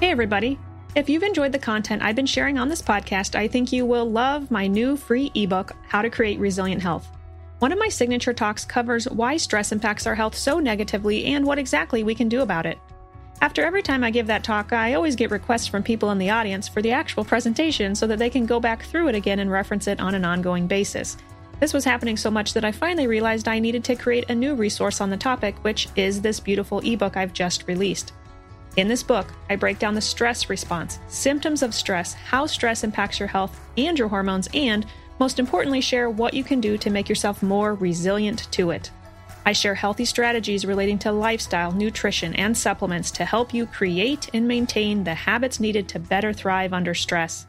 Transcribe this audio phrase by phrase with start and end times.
[0.00, 0.60] Hey, everybody.
[0.94, 4.08] If you've enjoyed the content I've been sharing on this podcast, I think you will
[4.08, 7.10] love my new free ebook, How to Create Resilient Health.
[7.58, 11.58] One of my signature talks covers why stress impacts our health so negatively and what
[11.58, 12.78] exactly we can do about it.
[13.40, 16.30] After every time I give that talk, I always get requests from people in the
[16.30, 19.50] audience for the actual presentation so that they can go back through it again and
[19.50, 21.16] reference it on an ongoing basis.
[21.58, 24.54] This was happening so much that I finally realized I needed to create a new
[24.54, 28.12] resource on the topic, which is this beautiful ebook I've just released.
[28.78, 33.18] In this book, I break down the stress response, symptoms of stress, how stress impacts
[33.18, 34.86] your health and your hormones, and
[35.18, 38.92] most importantly, share what you can do to make yourself more resilient to it.
[39.44, 44.46] I share healthy strategies relating to lifestyle, nutrition, and supplements to help you create and
[44.46, 47.48] maintain the habits needed to better thrive under stress.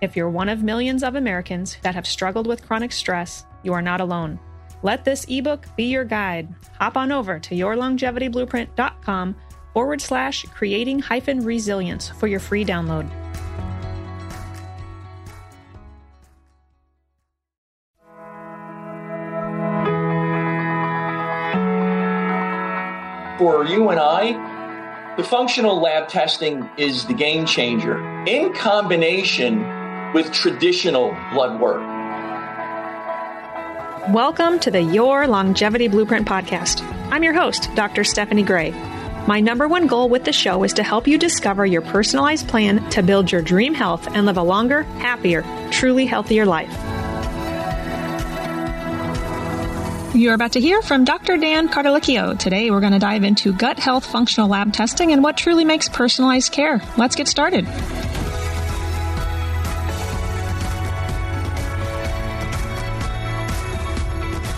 [0.00, 3.82] If you're one of millions of Americans that have struggled with chronic stress, you are
[3.82, 4.40] not alone.
[4.82, 6.48] Let this ebook be your guide.
[6.78, 9.36] Hop on over to yourlongevityblueprint.com
[9.72, 13.08] forward slash creating hyphen resilience for your free download.
[23.38, 29.64] For you and I, the functional lab testing is the game changer in combination
[30.12, 31.82] with traditional blood work.
[34.10, 36.82] Welcome to the Your Longevity Blueprint podcast.
[37.10, 38.04] I'm your host, Dr.
[38.04, 38.70] Stephanie Gray.
[39.26, 42.88] My number one goal with the show is to help you discover your personalized plan
[42.90, 46.72] to build your dream health and live a longer, happier, truly healthier life.
[50.12, 51.36] You're about to hear from Dr.
[51.38, 52.36] Dan Cardellichio.
[52.36, 55.88] Today, we're going to dive into gut health functional lab testing and what truly makes
[55.88, 56.82] personalized care.
[56.98, 57.66] Let's get started.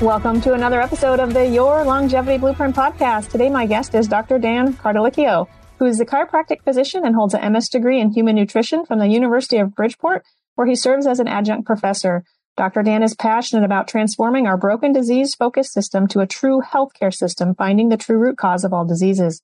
[0.04, 3.30] Welcome to another episode of the Your Longevity Blueprint podcast.
[3.30, 4.38] Today, my guest is Dr.
[4.38, 8.84] Dan Cardellichio, who is a chiropractic physician and holds an MS degree in human nutrition
[8.84, 10.22] from the University of Bridgeport,
[10.56, 12.22] where he serves as an adjunct professor.
[12.54, 12.82] Dr.
[12.82, 17.54] Dan is passionate about transforming our broken disease focused system to a true healthcare system,
[17.54, 19.40] finding the true root cause of all diseases.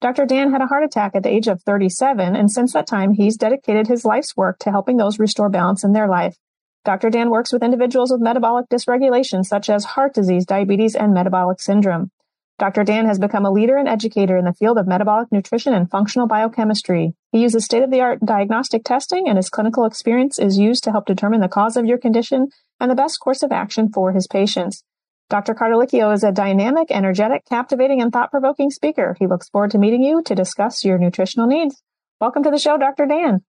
[0.00, 0.26] Dr.
[0.26, 3.36] Dan had a heart attack at the age of 37, and since that time, he's
[3.36, 6.36] dedicated his life's work to helping those restore balance in their life.
[6.84, 7.08] Dr.
[7.08, 12.10] Dan works with individuals with metabolic dysregulation, such as heart disease, diabetes, and metabolic syndrome.
[12.58, 12.84] Dr.
[12.84, 16.28] Dan has become a leader and educator in the field of metabolic nutrition and functional
[16.28, 17.14] biochemistry.
[17.32, 20.92] He uses state of the art diagnostic testing, and his clinical experience is used to
[20.92, 24.28] help determine the cause of your condition and the best course of action for his
[24.28, 24.84] patients.
[25.30, 25.54] Dr.
[25.54, 29.16] Cardellichio is a dynamic, energetic, captivating, and thought provoking speaker.
[29.18, 31.82] He looks forward to meeting you to discuss your nutritional needs.
[32.20, 33.06] Welcome to the show, Dr.
[33.06, 33.42] Dan.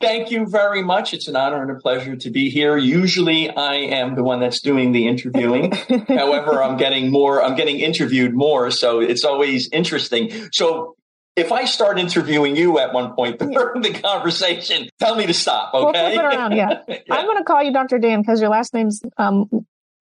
[0.00, 1.12] Thank you very much.
[1.12, 2.78] It's an honor and a pleasure to be here.
[2.78, 5.72] Usually I am the one that's doing the interviewing.
[6.08, 8.70] However, I'm getting more, I'm getting interviewed more.
[8.70, 10.48] So it's always interesting.
[10.52, 10.96] So
[11.36, 15.74] if I start interviewing you at one point during the conversation, tell me to stop.
[15.74, 15.84] Okay.
[15.84, 16.52] We'll flip it around.
[16.56, 16.80] Yeah.
[16.88, 16.96] yeah.
[17.10, 17.98] I'm going to call you Dr.
[17.98, 19.50] Dan because your last name's, um,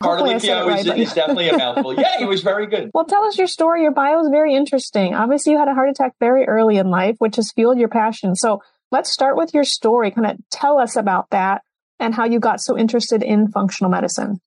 [0.01, 1.93] Cardellichio right, is, is definitely a mouthful.
[1.99, 2.89] Yeah, he was very good.
[2.93, 3.81] Well, tell us your story.
[3.81, 5.13] Your bio is very interesting.
[5.13, 8.33] Obviously, you had a heart attack very early in life, which has fueled your passion.
[8.35, 10.11] So Let's start with your story.
[10.11, 11.61] Kind of tell us about that
[11.99, 14.39] and how you got so interested in functional medicine.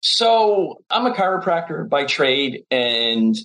[0.00, 3.36] So I'm a chiropractor by trade and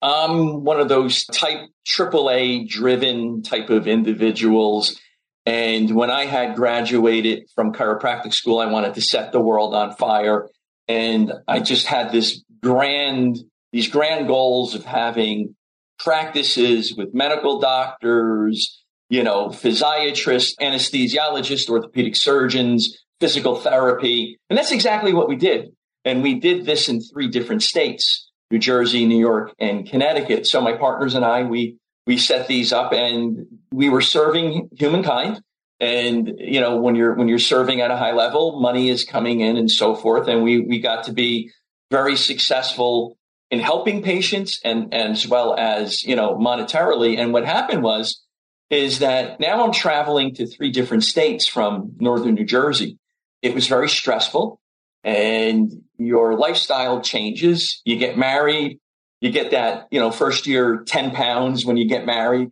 [0.00, 5.00] I'm one of those type AAA driven type of individuals.
[5.46, 9.96] And when I had graduated from chiropractic school, I wanted to set the world on
[9.96, 10.48] fire.
[10.88, 13.38] And I just had this grand,
[13.72, 15.56] these grand goals of having
[15.98, 24.38] practices with medical doctors, you know, physiatrists, anesthesiologists, orthopedic surgeons, physical therapy.
[24.50, 25.70] And that's exactly what we did.
[26.04, 30.46] And we did this in three different states, New Jersey, New York, and Connecticut.
[30.46, 35.40] So my partners and I, we, we set these up and we were serving humankind.
[35.80, 39.40] And, you know, when you're, when you're serving at a high level, money is coming
[39.40, 40.28] in and so forth.
[40.28, 41.50] And we, we got to be
[41.90, 43.16] very successful
[43.50, 47.18] in helping patients and, and as well as, you know, monetarily.
[47.18, 48.23] And what happened was
[48.70, 52.98] is that now I'm traveling to three different states from northern New Jersey.
[53.42, 54.60] It was very stressful
[55.02, 57.82] and your lifestyle changes.
[57.84, 58.78] You get married,
[59.20, 62.48] you get that, you know, first year 10 pounds when you get married.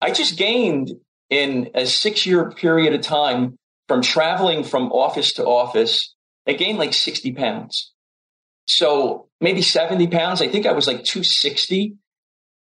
[0.00, 0.92] I just gained
[1.30, 3.56] in a six year period of time
[3.88, 6.14] from traveling from office to office.
[6.46, 7.92] I gained like 60 pounds.
[8.66, 10.42] So maybe 70 pounds.
[10.42, 11.96] I think I was like 260.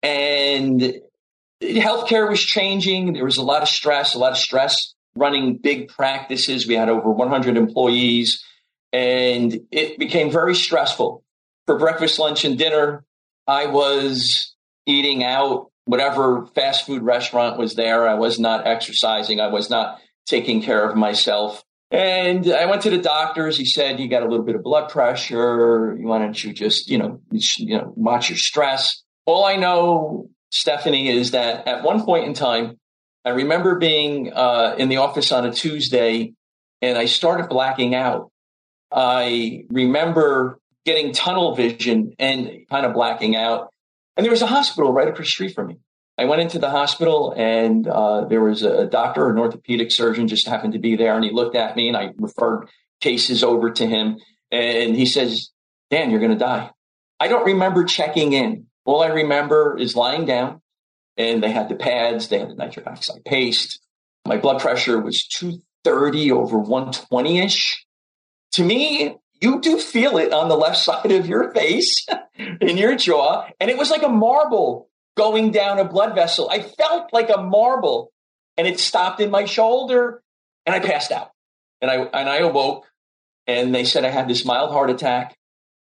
[0.02, 1.00] And
[1.62, 3.12] healthcare was changing.
[3.12, 6.67] There was a lot of stress, a lot of stress running big practices.
[6.67, 8.44] We had over 100 employees
[8.93, 11.25] and it became very stressful.
[11.67, 13.05] For breakfast, lunch, and dinner,
[13.47, 14.55] I was
[14.85, 18.09] eating out whatever fast food restaurant was there.
[18.09, 19.41] I was not exercising.
[19.41, 21.62] I was not taking care of myself.
[21.91, 23.56] And I went to the doctors.
[23.56, 25.94] He said, you got a little bit of blood pressure.
[25.97, 29.03] Why don't you just, you know, you know, watch your stress?
[29.26, 32.78] All I know, Stephanie, is that at one point in time,
[33.25, 36.34] I remember being uh, in the office on a Tuesday
[36.81, 38.31] and I started blacking out.
[38.90, 43.70] I remember getting tunnel vision and kind of blacking out.
[44.16, 45.76] And there was a hospital right across the street from me.
[46.19, 50.46] I went into the hospital and uh, there was a doctor, an orthopedic surgeon just
[50.46, 51.14] happened to be there.
[51.14, 52.69] And he looked at me and I referred
[53.00, 54.19] cases over to him.
[54.50, 55.50] And he says,
[55.90, 56.70] Dan, you're going to die.
[57.19, 58.66] I don't remember checking in.
[58.84, 60.61] All I remember is lying down
[61.17, 63.81] and they had the pads, they had the nitric oxide paste.
[64.26, 67.87] My blood pressure was 230 over 120 ish.
[68.52, 72.06] To me, you do feel it on the left side of your face,
[72.61, 73.46] in your jaw.
[73.61, 76.49] And it was like a marble going down a blood vessel.
[76.50, 78.12] I felt like a marble
[78.56, 80.23] and it stopped in my shoulder
[80.67, 81.31] and I passed out.
[81.81, 82.87] And I, and I awoke
[83.46, 85.37] and they said I had this mild heart attack.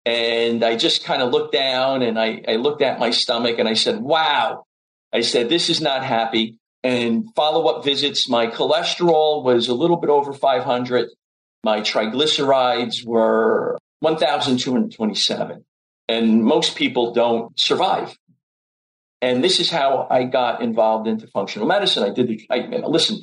[0.05, 3.67] And I just kind of looked down and I, I looked at my stomach and
[3.67, 4.65] I said, wow.
[5.13, 6.55] I said, this is not happy.
[6.83, 11.09] And follow up visits, my cholesterol was a little bit over 500.
[11.63, 15.65] My triglycerides were 1,227.
[16.07, 18.15] And most people don't survive.
[19.21, 22.03] And this is how I got involved into functional medicine.
[22.03, 22.47] I did the,
[22.87, 23.21] listen,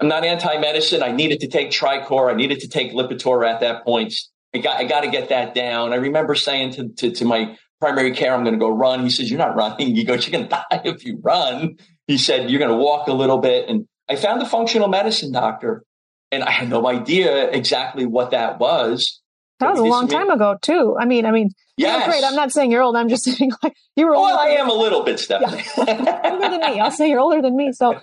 [0.00, 1.02] I'm not anti-medicine.
[1.02, 2.30] I needed to take Tricor.
[2.30, 4.14] I needed to take Lipitor at that point.
[4.54, 5.92] I got, I got to get that down.
[5.92, 9.02] I remember saying to, to, to my primary care, I'm going to go run.
[9.02, 9.94] He says, you're not running.
[9.96, 11.76] He goes, you're going to die if you run.
[12.06, 13.68] He said, you're going to walk a little bit.
[13.68, 15.84] And I found a functional medicine doctor
[16.30, 19.20] and I had no idea exactly what that was.
[19.60, 20.96] That was a long time ago, too.
[20.98, 22.24] I mean, I mean, yeah, great.
[22.24, 22.96] I'm not saying you're old.
[22.96, 24.12] I'm just saying like you were.
[24.12, 25.62] Well, I am a little bit, Stephanie.
[25.76, 26.20] Yeah.
[26.32, 26.80] older than me.
[26.80, 27.72] I'll say you're older than me.
[27.72, 28.00] So,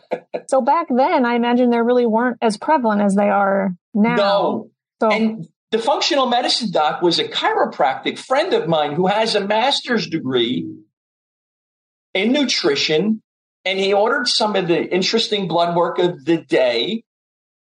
[0.47, 4.15] so back then, I imagine there really weren't as prevalent as they are now.
[4.15, 4.71] No.
[5.01, 9.45] So, and the functional medicine doc was a chiropractic friend of mine who has a
[9.45, 10.67] master's degree
[12.13, 13.21] in nutrition,
[13.65, 17.03] and he ordered some of the interesting blood work of the day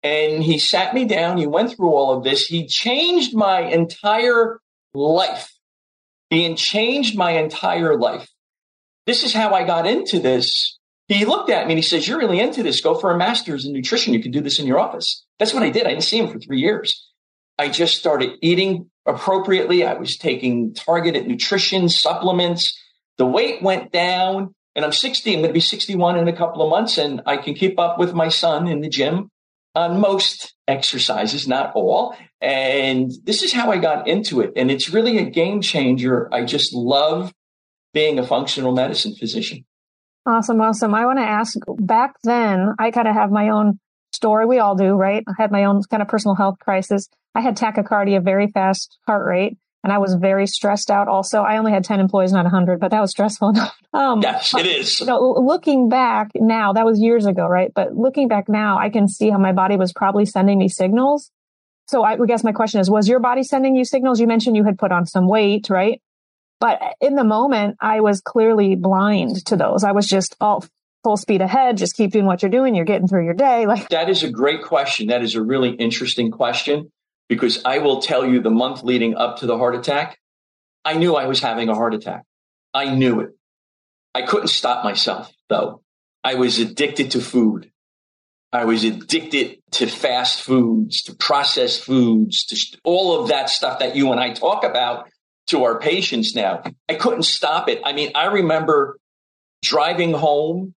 [0.03, 1.37] and he sat me down.
[1.37, 2.47] He went through all of this.
[2.47, 4.61] He changed my entire
[4.95, 5.53] life.
[6.31, 8.29] He changed my entire life.
[9.07, 10.79] This is how I got into this.
[11.09, 12.81] He looked at me and he says, You're really into this.
[12.81, 14.15] Go for a master's in nutrition.
[14.15, 15.27] You can do this in your office.
[15.39, 15.87] That's what I did.
[15.87, 17.10] I didn't see him for three years.
[17.61, 19.85] I just started eating appropriately.
[19.85, 22.75] I was taking targeted nutrition supplements.
[23.19, 25.31] The weight went down and I'm 60.
[25.31, 27.99] I'm going to be 61 in a couple of months and I can keep up
[27.99, 29.29] with my son in the gym
[29.75, 32.17] on most exercises, not all.
[32.41, 34.53] And this is how I got into it.
[34.57, 36.33] And it's really a game changer.
[36.33, 37.31] I just love
[37.93, 39.67] being a functional medicine physician.
[40.25, 40.63] Awesome.
[40.63, 40.95] Awesome.
[40.95, 43.79] I want to ask back then, I kind of have my own
[44.13, 44.47] story.
[44.47, 45.25] We all do, right?
[45.27, 47.09] I had my own kind of personal health crisis.
[47.35, 51.09] I had tachycardia, very fast heart rate and I was very stressed out.
[51.09, 53.77] Also, I only had 10 employees, not 100, but that was stressful enough.
[53.93, 55.01] Um, yes, it is.
[55.01, 57.73] You know, looking back now, that was years ago, right?
[57.75, 61.31] But looking back now, I can see how my body was probably sending me signals.
[61.89, 64.21] So I, I guess my question is, was your body sending you signals?
[64.21, 66.01] You mentioned you had put on some weight, right?
[66.61, 69.83] But in the moment, I was clearly blind to those.
[69.83, 70.65] I was just all
[71.03, 71.77] full speed ahead.
[71.77, 72.75] Just keep doing what you're doing.
[72.75, 73.67] You're getting through your day.
[73.71, 75.09] Like that is a great question.
[75.09, 76.91] That is a really interesting question
[77.29, 80.19] because I will tell you the month leading up to the heart attack,
[80.85, 82.25] I knew I was having a heart attack.
[82.75, 83.31] I knew it.
[84.15, 85.83] I couldn't stop myself though.
[86.25, 87.71] I was addicted to food.
[88.53, 93.95] I was addicted to fast foods, to processed foods, to all of that stuff that
[93.95, 95.09] you and I talk about
[95.49, 96.63] to our patients now.
[96.89, 97.81] I couldn't stop it.
[97.85, 98.99] I mean, I remember
[99.63, 100.75] driving home,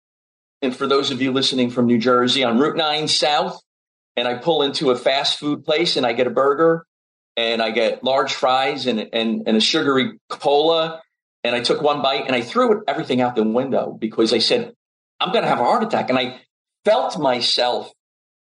[0.64, 3.62] and for those of you listening from New Jersey on Route 9 South,
[4.16, 6.86] and I pull into a fast food place and I get a burger
[7.36, 11.02] and I get large fries and, and, and a sugary cola.
[11.44, 14.74] And I took one bite and I threw everything out the window because I said,
[15.20, 16.10] I'm going to have a heart attack.
[16.10, 16.40] And I
[16.86, 17.92] felt myself.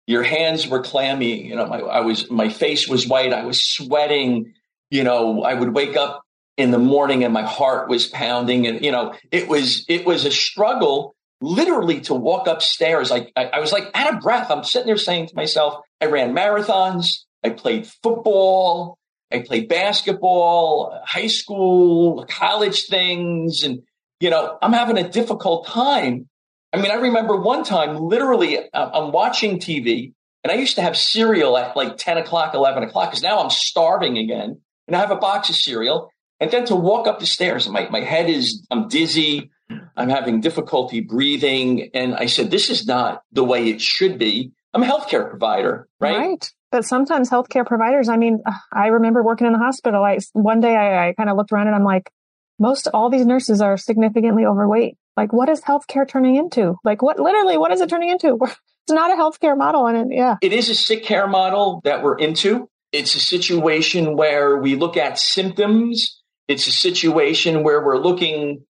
[0.06, 1.46] Your hands were clammy.
[1.46, 3.32] You know, my, I was, my face was white.
[3.32, 4.52] I was sweating.
[4.90, 6.23] You know, I would wake up
[6.58, 10.26] in the morning and my heart was pounding and, you know, it was, it was
[10.26, 11.14] a struggle
[11.45, 13.13] literally to walk upstairs.
[13.13, 14.51] I, I, I was like out of breath.
[14.51, 17.25] I'm sitting there saying to myself, I ran marathons.
[17.45, 18.99] I played football.
[19.33, 23.63] I played basketball, high school, college things.
[23.65, 23.83] And,
[24.21, 26.29] you know, I'm having a difficult time.
[26.73, 30.83] I mean, I remember one time literally uh, I'm watching TV and I used to
[30.83, 35.01] have cereal at like 10 o'clock, 11 o'clock because now I'm starving again and I
[35.01, 36.11] have a box of cereal.
[36.41, 39.51] And then to walk up the stairs, my, my head is, I'm dizzy.
[39.97, 41.90] I'm having difficulty breathing.
[41.94, 44.52] And I said, this is not the way it should be.
[44.73, 46.18] I'm a healthcare provider, right?
[46.18, 46.52] Right.
[46.71, 48.42] But sometimes healthcare providers, I mean,
[48.73, 50.02] I remember working in the hospital.
[50.02, 52.11] I, one day I, I kind of looked around and I'm like,
[52.59, 54.97] most all these nurses are significantly overweight.
[55.16, 56.76] Like, what is healthcare turning into?
[56.85, 58.38] Like, what literally, what is it turning into?
[58.87, 59.87] It's not a healthcare model.
[59.87, 60.37] And it, yeah.
[60.42, 62.68] It is a sick care model that we're into.
[62.92, 66.21] It's a situation where we look at symptoms.
[66.49, 68.66] It's a situation where we're looking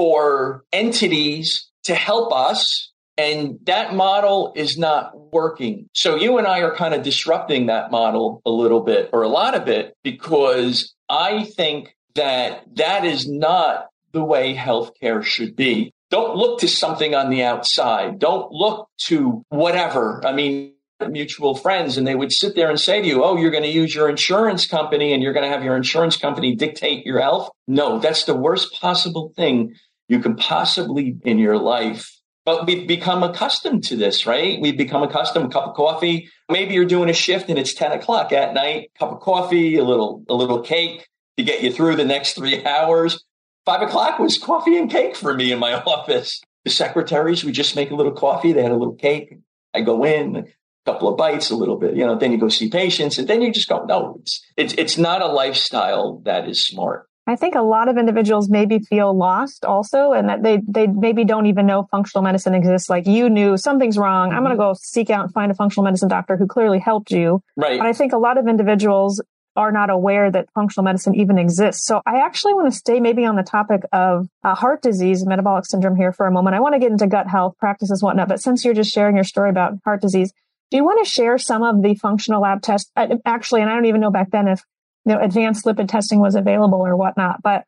[0.00, 2.90] for entities to help us.
[3.18, 5.90] And that model is not working.
[5.92, 9.28] So you and I are kind of disrupting that model a little bit or a
[9.28, 15.92] lot of it because I think that that is not the way healthcare should be.
[16.08, 18.18] Don't look to something on the outside.
[18.18, 20.26] Don't look to whatever.
[20.26, 20.72] I mean,
[21.10, 23.68] mutual friends and they would sit there and say to you, Oh, you're going to
[23.68, 27.50] use your insurance company and you're going to have your insurance company dictate your health.
[27.68, 29.74] No, that's the worst possible thing
[30.10, 32.10] you can possibly in your life.
[32.44, 34.60] But we've become accustomed to this, right?
[34.60, 36.28] We've become accustomed a cup of coffee.
[36.50, 39.84] Maybe you're doing a shift and it's 10 o'clock at night, cup of coffee, a
[39.84, 43.22] little, a little cake to get you through the next three hours.
[43.64, 46.40] Five o'clock was coffee and cake for me in my office.
[46.64, 48.52] The secretaries would just make a little coffee.
[48.52, 49.38] They had a little cake.
[49.72, 50.44] I go in, a
[50.92, 53.42] couple of bites, a little bit, you know, then you go see patients and then
[53.42, 57.06] you just go, no, it's, it's, it's not a lifestyle that is smart.
[57.30, 61.24] I think a lot of individuals maybe feel lost also, and that they, they maybe
[61.24, 62.90] don't even know functional medicine exists.
[62.90, 64.32] Like you knew something's wrong.
[64.32, 67.10] I'm going to go seek out and find a functional medicine doctor who clearly helped
[67.10, 67.42] you.
[67.56, 67.78] Right.
[67.78, 69.22] But I think a lot of individuals
[69.56, 71.84] are not aware that functional medicine even exists.
[71.84, 75.66] So I actually want to stay maybe on the topic of uh, heart disease, metabolic
[75.66, 76.54] syndrome here for a moment.
[76.54, 78.28] I want to get into gut health practices, whatnot.
[78.28, 80.32] But since you're just sharing your story about heart disease,
[80.70, 82.90] do you want to share some of the functional lab tests?
[83.24, 84.64] Actually, and I don't even know back then if
[85.04, 87.42] you know advanced lipid testing was available or whatnot.
[87.42, 87.64] But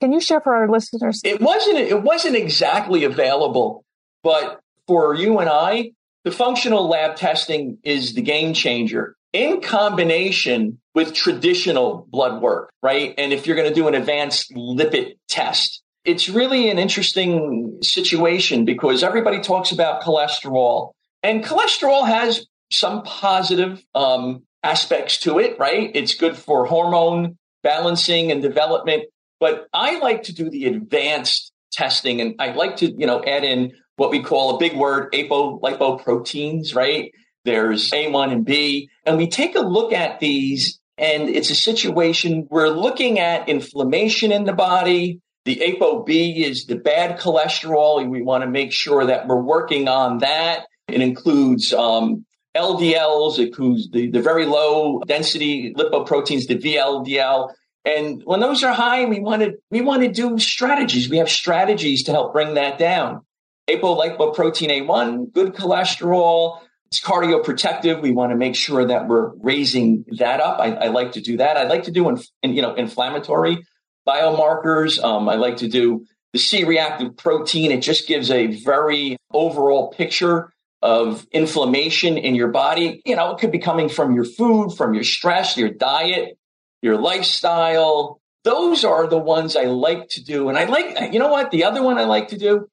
[0.00, 1.20] can you share for our listeners?
[1.24, 1.78] It wasn't.
[1.78, 3.84] It wasn't exactly available,
[4.22, 5.92] but for you and I,
[6.24, 13.14] the functional lab testing is the game changer in combination with traditional blood work, right?
[13.18, 18.64] And if you're going to do an advanced lipid test, it's really an interesting situation
[18.64, 25.90] because everybody talks about cholesterol and cholesterol has some positive um, aspects to it, right?
[25.94, 29.04] It's good for hormone balancing and development.
[29.40, 33.44] But I like to do the advanced testing and I like to, you know, add
[33.44, 37.12] in what we call a big word, apolipoproteins, right?
[37.44, 38.90] There's A1 and B.
[39.04, 44.32] And we take a look at these, and it's a situation we're looking at inflammation
[44.32, 45.20] in the body.
[45.44, 49.88] The ApoB is the bad cholesterol, and we want to make sure that we're working
[49.88, 50.66] on that.
[50.88, 57.52] It includes um, LDLs, the, the very low density lipoproteins, the VLDL.
[57.84, 61.08] And when those are high, we want to we want to do strategies.
[61.08, 63.22] We have strategies to help bring that down.
[63.68, 68.00] Apolipoprotein A1, good cholesterol, it's cardioprotective.
[68.00, 70.60] We want to make sure that we're raising that up.
[70.60, 71.56] I, I like to do that.
[71.56, 73.64] I like to do, in, in, you know, inflammatory
[74.06, 75.02] biomarkers.
[75.02, 77.72] Um, I like to do the C-reactive protein.
[77.72, 83.02] It just gives a very overall picture of inflammation in your body.
[83.04, 86.38] You know, it could be coming from your food, from your stress, your diet,
[86.82, 88.20] your lifestyle.
[88.44, 90.48] Those are the ones I like to do.
[90.48, 91.50] And I like, you know what?
[91.50, 92.68] The other one I like to do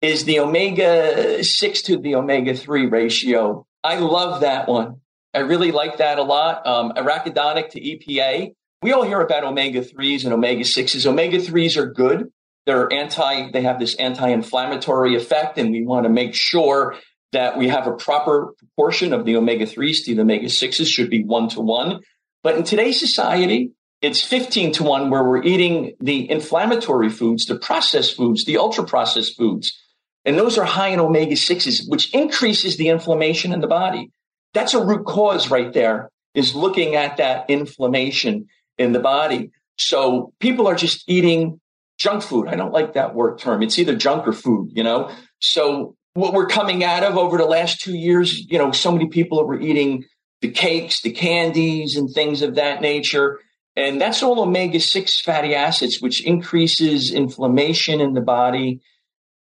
[0.00, 3.66] is the omega 6 to the omega 3 ratio.
[3.84, 5.00] I love that one.
[5.34, 6.66] I really like that a lot.
[6.66, 8.54] Um, arachidonic to EPA.
[8.82, 11.04] We all hear about omega 3s and omega 6s.
[11.04, 12.32] Omega 3s are good.
[12.66, 16.96] They're anti, they have this anti inflammatory effect, and we want to make sure
[17.32, 21.10] that we have a proper proportion of the omega 3s to the omega 6s, should
[21.10, 22.00] be one to one.
[22.42, 23.72] But in today's society,
[24.02, 28.84] it's 15 to 1 where we're eating the inflammatory foods, the processed foods, the ultra
[28.84, 29.78] processed foods.
[30.24, 34.10] And those are high in omega 6s, which increases the inflammation in the body.
[34.54, 38.46] That's a root cause right there, is looking at that inflammation
[38.78, 39.50] in the body.
[39.76, 41.60] So people are just eating
[41.98, 42.48] junk food.
[42.48, 43.62] I don't like that word term.
[43.62, 45.10] It's either junk or food, you know?
[45.40, 49.08] So what we're coming out of over the last two years, you know, so many
[49.08, 50.04] people that were eating
[50.40, 53.38] the cakes, the candies, and things of that nature.
[53.76, 58.80] And that's all omega 6 fatty acids, which increases inflammation in the body.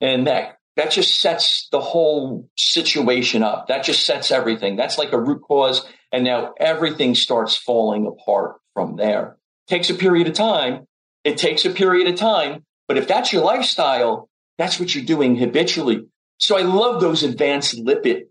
[0.00, 3.68] And that that just sets the whole situation up.
[3.68, 4.76] That just sets everything.
[4.76, 5.86] That's like a root cause.
[6.10, 9.36] And now everything starts falling apart from there.
[9.68, 10.86] takes a period of time.
[11.22, 12.64] It takes a period of time.
[12.88, 14.28] But if that's your lifestyle,
[14.58, 16.06] that's what you're doing habitually.
[16.38, 18.24] So I love those advanced lipid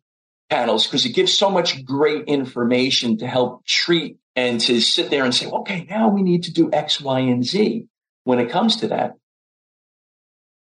[0.49, 5.23] panels because it gives so much great information to help treat and to sit there
[5.23, 7.87] and say, okay, now we need to do X, Y, and Z
[8.23, 9.13] when it comes to that.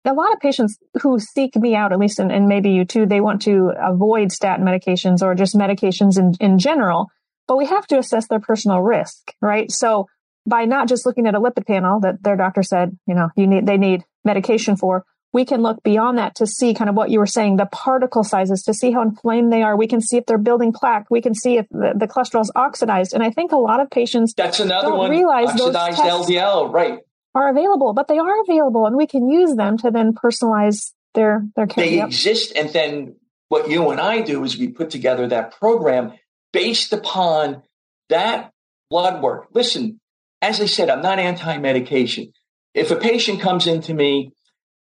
[0.04, 3.06] a lot of patients who seek me out, at least, and, and maybe you too,
[3.06, 7.08] they want to avoid statin medications or just medications in, in general,
[7.46, 9.70] but we have to assess their personal risk, right?
[9.70, 10.06] So
[10.46, 13.46] by not just looking at a lipid panel that their doctor said, you know, you
[13.46, 17.10] need, they need medication for, we can look beyond that to see kind of what
[17.10, 19.76] you were saying, the particle sizes, to see how inflamed they are.
[19.76, 21.06] We can see if they're building plaque.
[21.08, 23.14] We can see if the, the cholesterol is oxidized.
[23.14, 25.10] And I think a lot of patients that's another don't one.
[25.10, 26.98] Realize oxidized LDL, right?
[27.34, 31.46] Are available, but they are available, and we can use them to then personalize their
[31.54, 31.84] their care.
[31.84, 32.08] They yep.
[32.08, 33.14] exist, and then
[33.48, 36.14] what you and I do is we put together that program
[36.52, 37.62] based upon
[38.08, 38.50] that
[38.90, 39.46] blood work.
[39.52, 40.00] Listen,
[40.42, 42.32] as I said, I'm not anti-medication.
[42.74, 44.32] If a patient comes into me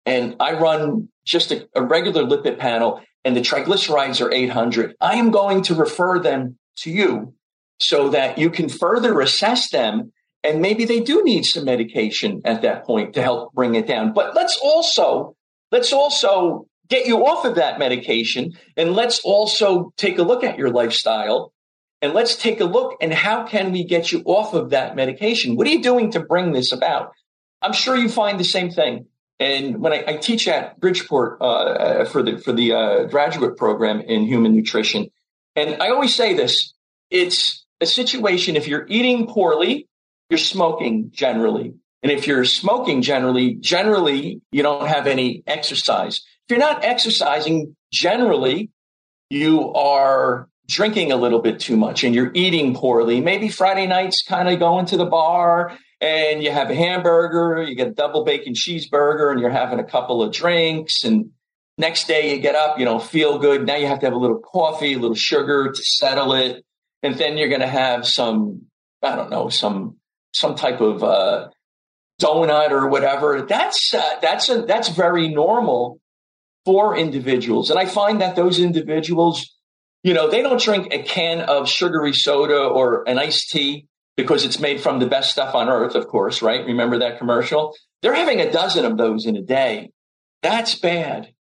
[0.06, 5.16] and I run just a, a regular lipid panel and the triglycerides are 800, I
[5.16, 7.34] am going to refer them to you
[7.80, 10.12] so that you can further assess them.
[10.44, 14.12] And maybe they do need some medication at that point to help bring it down.
[14.12, 15.34] But let's also,
[15.72, 18.52] let's also get you off of that medication.
[18.76, 21.52] And let's also take a look at your lifestyle
[22.00, 25.56] and let's take a look and how can we get you off of that medication?
[25.56, 27.10] What are you doing to bring this about?
[27.60, 29.06] I'm sure you find the same thing.
[29.38, 34.00] And when I, I teach at Bridgeport uh, for the for the uh, graduate program
[34.00, 35.08] in human nutrition,
[35.54, 36.72] and I always say this:
[37.10, 39.88] it's a situation if you're eating poorly,
[40.30, 46.22] you're smoking generally, and if you're smoking generally, generally you don't have any exercise.
[46.48, 48.70] If you're not exercising, generally
[49.28, 53.20] you are drinking a little bit too much and you're eating poorly.
[53.20, 57.74] Maybe Friday nights kind of going to the bar and you have a hamburger, you
[57.74, 61.04] get a double bacon cheeseburger, and you're having a couple of drinks.
[61.04, 61.30] And
[61.78, 63.66] next day you get up, you don't feel good.
[63.66, 66.64] Now you have to have a little coffee, a little sugar to settle it.
[67.02, 68.66] And then you're going to have some,
[69.02, 69.96] I don't know, some,
[70.32, 71.48] some type of, uh,
[72.20, 73.42] donut or whatever.
[73.42, 76.00] That's, uh, that's, a, that's very normal
[76.64, 77.70] for individuals.
[77.70, 79.54] And I find that those individuals,
[80.02, 84.44] you know, they don't drink a can of sugary soda or an iced tea because
[84.44, 86.64] it's made from the best stuff on earth, of course, right?
[86.64, 87.74] Remember that commercial?
[88.02, 89.90] They're having a dozen of those in a day.
[90.42, 91.32] That's bad.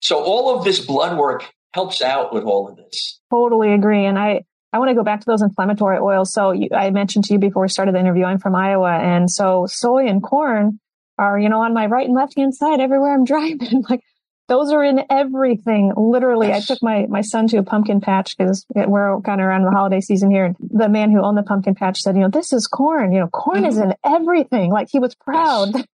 [0.00, 3.20] So all of this blood work helps out with all of this.
[3.30, 4.04] Totally agree.
[4.04, 6.32] And I, I want to go back to those inflammatory oils.
[6.32, 8.92] So you, I mentioned to you before we started the interview, I'm from Iowa.
[8.92, 10.80] And so soy and corn
[11.18, 13.84] are, you know, on my right and left hand side everywhere I'm driving.
[13.88, 14.00] like
[14.48, 15.92] those are in everything.
[15.96, 16.70] Literally, yes.
[16.70, 19.70] I took my, my son to a pumpkin patch because we're kind of around the
[19.70, 20.46] holiday season here.
[20.46, 23.12] And the man who owned the pumpkin patch said, you know, this is corn.
[23.12, 23.66] You know, corn mm-hmm.
[23.66, 24.70] is in everything.
[24.70, 25.74] Like he was proud.
[25.74, 25.86] Yes.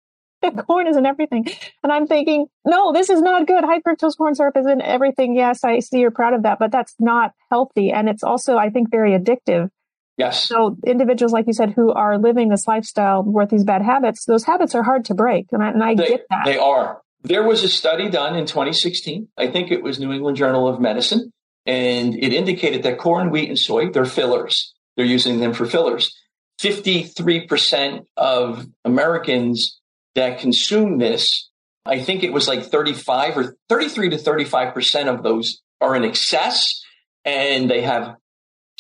[0.66, 1.46] corn is in everything.
[1.82, 3.64] And I'm thinking, no, this is not good.
[3.64, 5.34] High fructose corn syrup is in everything.
[5.34, 7.90] Yes, I see you're proud of that, but that's not healthy.
[7.90, 9.70] And it's also, I think, very addictive.
[10.16, 10.46] Yes.
[10.46, 14.44] So individuals, like you said, who are living this lifestyle with these bad habits, those
[14.44, 15.46] habits are hard to break.
[15.52, 16.44] And I, and I they, get that.
[16.46, 17.02] They are.
[17.22, 19.28] There was a study done in 2016.
[19.36, 21.32] I think it was New England Journal of Medicine,
[21.64, 24.74] and it indicated that corn, wheat, and soy, they're fillers.
[24.96, 26.14] They're using them for fillers.
[26.60, 29.80] 53% of Americans
[30.14, 31.50] that consume this,
[31.84, 36.82] I think it was like 35 or 33 to 35% of those are in excess
[37.24, 38.16] and they have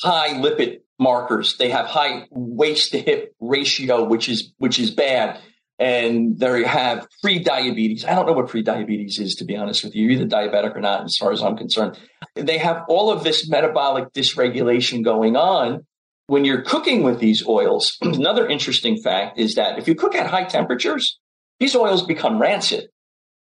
[0.00, 1.56] high lipid markers.
[1.58, 5.40] They have high waist to hip ratio, which is, which is bad
[5.78, 8.04] and they have pre-diabetes.
[8.04, 10.08] I don't know what pre-diabetes is, to be honest with you.
[10.10, 11.98] Either diabetic or not, as far as I'm concerned.
[12.34, 15.84] They have all of this metabolic dysregulation going on
[16.28, 17.98] when you're cooking with these oils.
[18.02, 21.18] Another interesting fact is that if you cook at high temperatures,
[21.60, 22.88] these oils become rancid.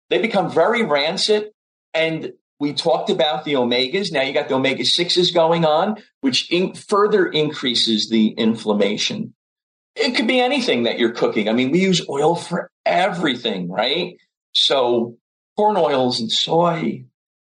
[0.10, 1.52] They become very rancid.
[1.94, 4.12] And we talked about the omegas.
[4.12, 9.34] Now you got the omega 6s going on, which in- further increases the inflammation.
[9.96, 11.48] It could be anything that you're cooking.
[11.48, 14.18] I mean, we use oil for everything, right?
[14.54, 15.18] So
[15.56, 17.06] corn oils and soy,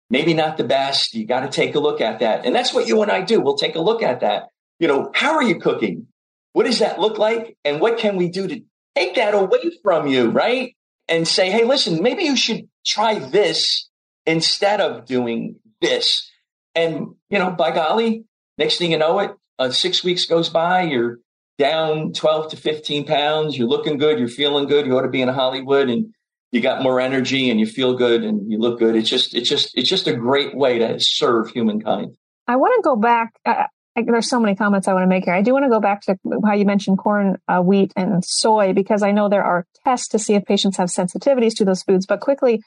[0.10, 1.14] maybe not the best.
[1.14, 2.46] You got to take a look at that.
[2.46, 3.42] And that's what you and I do.
[3.42, 4.50] We'll take a look at that.
[4.80, 6.08] You know, how are you cooking?
[6.54, 7.58] What does that look like?
[7.66, 8.62] And what can we do to
[8.96, 10.76] take that away from you, right?
[11.08, 13.90] And say, hey, listen, maybe you should try this
[14.26, 16.30] instead of doing this.
[16.76, 18.26] And, you know, by golly,
[18.58, 21.20] next thing you know it, uh, six weeks goes by, you're
[21.58, 25.22] down 12 to 15 pounds, you're looking good, you're feeling good, you ought to be
[25.22, 26.14] in Hollywood and
[26.52, 28.96] you got more energy and you feel good and you look good.
[28.96, 32.16] It's just, it's just, it's just a great way to serve humankind.
[32.48, 33.34] I want to go back.
[33.46, 33.68] I,
[34.06, 35.34] there's so many comments I want to make here.
[35.34, 38.74] I do want to go back to how you mentioned corn, uh, wheat, and soy
[38.74, 42.06] because I know there are tests to see if patients have sensitivities to those foods.
[42.06, 42.62] But quickly,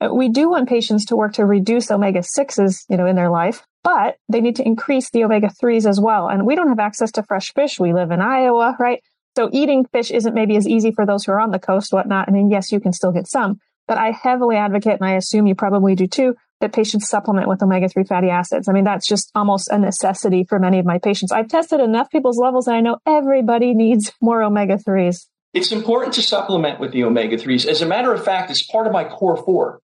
[0.00, 3.30] Uh, we do want patients to work to reduce omega 6s, you know, in their
[3.30, 6.28] life, but they need to increase the omega 3s as well.
[6.28, 7.78] And we don't have access to fresh fish.
[7.78, 9.02] We live in Iowa, right?
[9.36, 12.28] So eating fish isn't maybe as easy for those who are on the coast, whatnot.
[12.28, 15.46] I mean, yes, you can still get some, but I heavily advocate, and I assume
[15.46, 18.68] you probably do too, that patients supplement with omega 3 fatty acids.
[18.68, 21.32] I mean, that's just almost a necessity for many of my patients.
[21.32, 25.26] I've tested enough people's levels and I know everybody needs more omega 3s.
[25.52, 27.66] It's important to supplement with the omega 3s.
[27.66, 29.80] As a matter of fact, it's part of my core four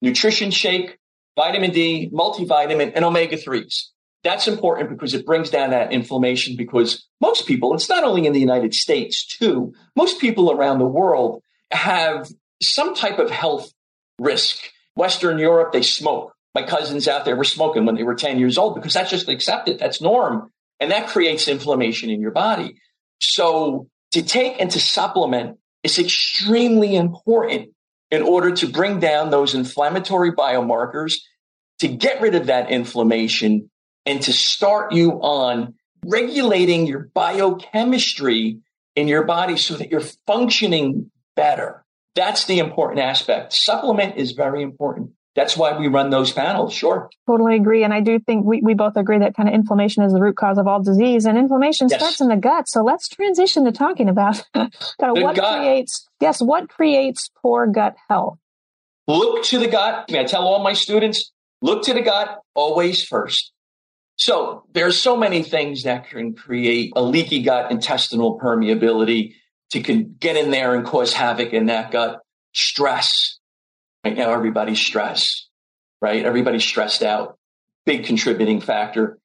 [0.00, 0.98] nutrition shake,
[1.36, 3.86] vitamin D, multivitamin, and omega 3s.
[4.22, 8.32] That's important because it brings down that inflammation because most people, it's not only in
[8.32, 12.28] the United States too, most people around the world have
[12.62, 13.72] some type of health
[14.18, 14.58] risk.
[14.94, 16.34] Western Europe, they smoke.
[16.54, 19.28] My cousins out there were smoking when they were 10 years old because that's just
[19.28, 19.78] accepted.
[19.78, 20.50] That's norm.
[20.80, 22.76] And that creates inflammation in your body.
[23.20, 27.70] So to take and to supplement is extremely important
[28.10, 31.14] in order to bring down those inflammatory biomarkers,
[31.78, 33.70] to get rid of that inflammation
[34.04, 38.58] and to start you on regulating your biochemistry
[38.96, 41.84] in your body so that you're functioning better.
[42.14, 43.52] That's the important aspect.
[43.52, 45.12] Supplement is very important.
[45.40, 46.74] That's why we run those panels.
[46.74, 47.08] Sure.
[47.26, 47.82] Totally agree.
[47.82, 50.36] And I do think we, we both agree that kind of inflammation is the root
[50.36, 51.98] cause of all disease and inflammation yes.
[51.98, 52.68] starts in the gut.
[52.68, 55.60] So let's transition to talking about kind of what gut.
[55.60, 58.36] creates, yes, what creates poor gut health?
[59.08, 60.12] Look to the gut.
[60.12, 63.50] I tell all my students, look to the gut always first.
[64.16, 69.36] So there's so many things that can create a leaky gut, intestinal permeability
[69.70, 72.20] to can get in there and cause havoc in that gut.
[72.52, 73.39] Stress.
[74.04, 75.48] Right now, everybody's stressed,
[76.00, 76.24] right?
[76.24, 77.38] Everybody's stressed out.
[77.84, 79.18] Big contributing factor.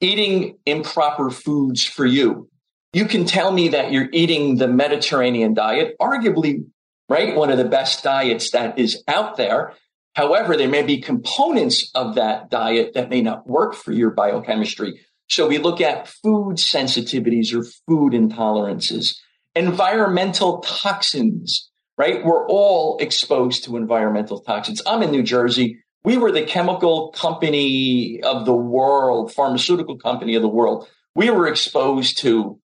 [0.00, 2.48] Eating improper foods for you.
[2.92, 6.66] You can tell me that you're eating the Mediterranean diet, arguably,
[7.08, 7.34] right?
[7.34, 9.72] One of the best diets that is out there.
[10.14, 15.00] However, there may be components of that diet that may not work for your biochemistry.
[15.30, 19.16] So we look at food sensitivities or food intolerances,
[19.54, 22.24] environmental toxins, right?
[22.24, 24.82] We're all exposed to environmental toxins.
[24.86, 25.78] I'm in New Jersey.
[26.04, 30.88] We were the chemical company of the world, pharmaceutical company of the world.
[31.14, 32.58] We were exposed to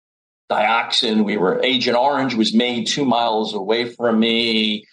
[0.49, 1.25] dioxin.
[1.25, 4.85] We were Agent Orange was made two miles away from me.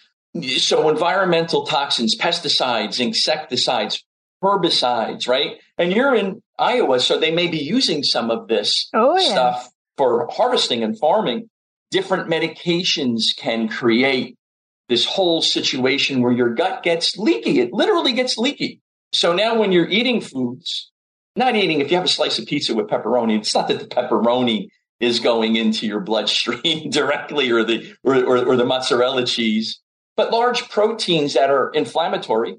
[0.57, 4.03] So environmental toxins, pesticides, insecticides,
[4.43, 5.57] herbicides, right?
[5.77, 9.29] And you're in Iowa, so they may be using some of this oh, yeah.
[9.29, 11.49] stuff for harvesting and farming.
[11.95, 14.35] Different medications can create
[14.89, 17.59] this whole situation where your gut gets leaky.
[17.61, 18.81] It literally gets leaky.
[19.13, 20.91] So now when you're eating foods,
[21.37, 23.87] not eating, if you have a slice of pizza with pepperoni, it's not that the
[23.87, 24.67] pepperoni
[24.99, 29.79] is going into your bloodstream directly or the, or, or, or the mozzarella cheese
[30.15, 32.55] but large proteins that are inflammatory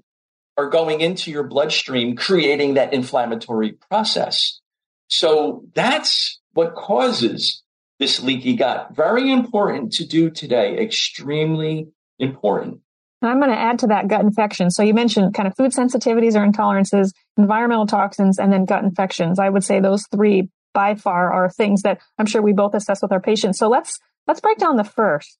[0.58, 4.60] are going into your bloodstream, creating that inflammatory process.
[5.08, 7.62] So that's what causes
[7.98, 8.88] this leaky gut.
[8.94, 10.78] Very important to do today.
[10.78, 12.80] Extremely important.
[13.22, 14.70] I'm going to add to that gut infection.
[14.70, 19.38] So you mentioned kind of food sensitivities or intolerances, environmental toxins, and then gut infections.
[19.38, 23.00] I would say those three by far are things that I'm sure we both assess
[23.00, 23.58] with our patients.
[23.58, 25.38] So let's let's break down the first.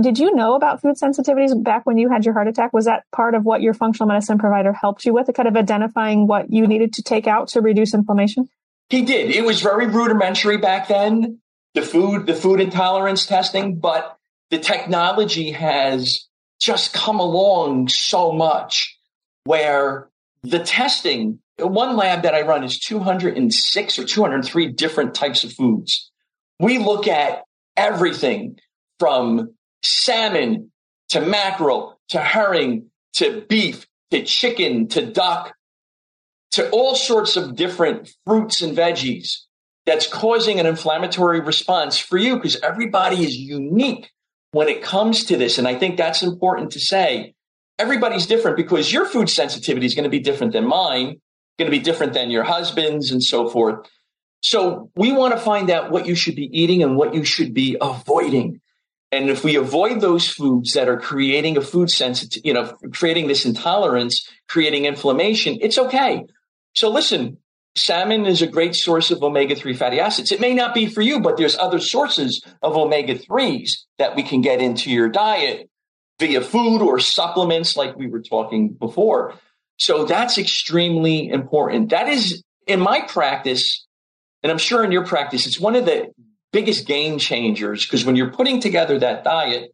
[0.00, 2.72] Did you know about food sensitivities back when you had your heart attack?
[2.72, 6.26] Was that part of what your functional medicine provider helped you with, kind of identifying
[6.26, 8.48] what you needed to take out to reduce inflammation?
[8.88, 9.30] He did.
[9.30, 11.40] It was very rudimentary back then,
[11.74, 14.16] the food, the food intolerance testing, but
[14.50, 16.26] the technology has
[16.60, 18.98] just come along so much
[19.44, 20.08] where
[20.42, 26.10] the testing, one lab that I run is 206 or 203 different types of foods.
[26.60, 27.42] We look at
[27.76, 28.58] everything
[28.98, 30.70] from salmon
[31.08, 35.54] to mackerel to herring to beef to chicken to duck
[36.52, 39.40] to all sorts of different fruits and veggies
[39.86, 44.10] that's causing an inflammatory response for you because everybody is unique
[44.52, 45.58] when it comes to this.
[45.58, 47.34] And I think that's important to say.
[47.78, 51.20] Everybody's different because your food sensitivity is going to be different than mine,
[51.58, 53.88] going to be different than your husband's and so forth.
[54.42, 57.52] So we want to find out what you should be eating and what you should
[57.52, 58.60] be avoiding.
[59.10, 63.26] And if we avoid those foods that are creating a food sensitive, you know, creating
[63.26, 66.24] this intolerance, creating inflammation, it's okay.
[66.74, 67.38] So listen,
[67.76, 70.32] salmon is a great source of omega 3 fatty acids.
[70.32, 74.22] It may not be for you, but there's other sources of omega 3s that we
[74.22, 75.68] can get into your diet
[76.20, 79.34] via food or supplements, like we were talking before.
[79.78, 81.90] So that's extremely important.
[81.90, 83.86] That is in my practice,
[84.42, 86.12] and I'm sure in your practice, it's one of the
[86.52, 89.72] biggest game changers because when you're putting together that diet,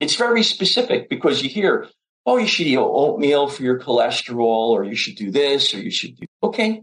[0.00, 1.88] it's very specific because you hear,
[2.26, 5.90] oh, you should eat oatmeal for your cholesterol, or you should do this, or you
[5.90, 6.82] should do, okay,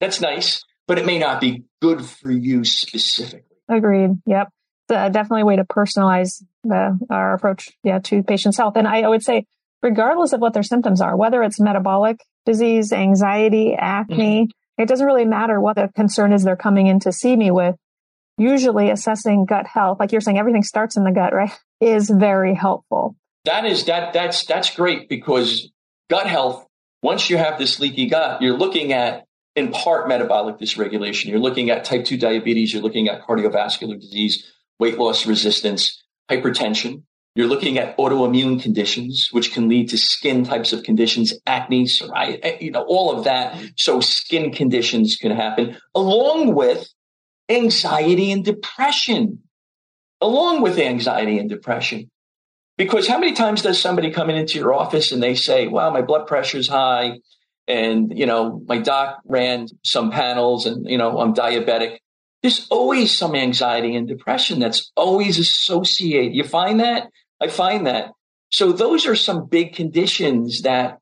[0.00, 3.56] that's nice, but it may not be good for you specifically.
[3.68, 4.10] Agreed.
[4.26, 4.48] Yep.
[4.88, 8.76] It's definitely a way to personalize the, our approach yeah, to patients' health.
[8.76, 9.46] And I, I would say
[9.82, 14.42] regardless of what their symptoms are, whether it's metabolic disease, anxiety, acne.
[14.44, 14.82] Mm-hmm.
[14.82, 17.76] It doesn't really matter what the concern is they're coming in to see me with.
[18.38, 21.52] Usually assessing gut health, like you're saying, everything starts in the gut, right?
[21.80, 23.14] Is very helpful.
[23.44, 25.70] That is that that's that's great because
[26.08, 26.66] gut health,
[27.02, 31.26] once you have this leaky gut, you're looking at in part metabolic dysregulation.
[31.26, 37.02] You're looking at type 2 diabetes, you're looking at cardiovascular disease, weight loss resistance, hypertension.
[37.36, 42.40] You're looking at autoimmune conditions, which can lead to skin types of conditions, acne, psoriasis,
[42.42, 43.56] eh, you know, all of that.
[43.76, 46.88] So skin conditions can happen along with
[47.48, 49.42] anxiety and depression,
[50.20, 52.10] along with anxiety and depression.
[52.76, 56.02] Because how many times does somebody come into your office and they say, wow, my
[56.02, 57.18] blood pressure's high
[57.70, 61.98] and, you know, my doc ran some panels and, you know, I'm diabetic.
[62.42, 66.34] There's always some anxiety and depression that's always associated.
[66.34, 67.10] You find that?
[67.40, 68.10] I find that.
[68.50, 70.98] So those are some big conditions that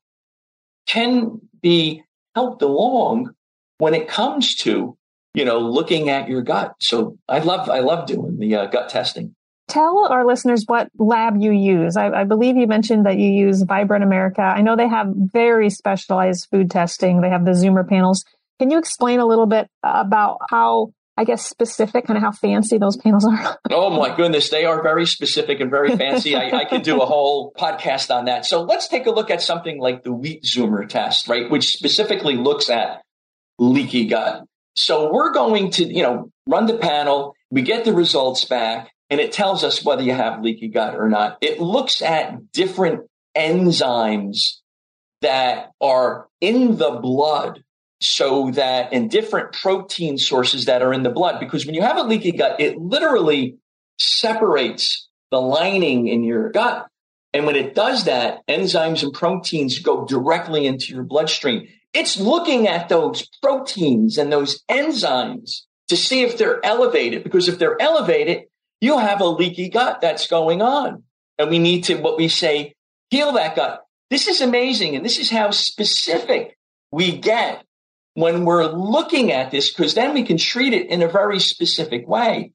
[0.85, 2.03] can be
[2.35, 3.31] helped along
[3.79, 4.95] when it comes to,
[5.33, 6.75] you know, looking at your gut.
[6.79, 9.35] So I love, I love doing the uh, gut testing.
[9.69, 11.95] Tell our listeners what lab you use.
[11.95, 14.41] I, I, believe you mentioned that you use Vibrant America.
[14.41, 17.21] I know they have very specialized food testing.
[17.21, 18.25] They have the Zoomer panels.
[18.57, 22.77] Can you explain a little bit about how I guess, specific, kind of how fancy
[22.77, 23.59] those panels are?
[23.71, 26.33] oh my goodness, they are very specific and very fancy.
[26.33, 28.45] I, I could do a whole podcast on that.
[28.45, 32.37] So let's take a look at something like the Wheat Zoomer test, right, which specifically
[32.37, 33.01] looks at
[33.57, 34.45] leaky gut.
[34.77, 37.35] So we're going to, you know, run the panel.
[37.51, 41.09] We get the results back and it tells us whether you have leaky gut or
[41.09, 41.37] not.
[41.41, 44.57] It looks at different enzymes
[45.21, 47.63] that are in the blood
[48.01, 51.97] so that in different protein sources that are in the blood, because when you have
[51.97, 53.57] a leaky gut, it literally
[53.97, 56.87] separates the lining in your gut.
[57.33, 61.67] And when it does that, enzymes and proteins go directly into your bloodstream.
[61.93, 67.59] It's looking at those proteins and those enzymes to see if they're elevated, because if
[67.59, 68.43] they're elevated,
[68.81, 71.03] you have a leaky gut that's going on.
[71.37, 72.75] And we need to, what we say,
[73.09, 73.85] heal that gut.
[74.09, 74.95] This is amazing.
[74.95, 76.57] And this is how specific
[76.91, 77.63] we get
[78.15, 82.07] when we're looking at this, because then we can treat it in a very specific
[82.07, 82.51] way.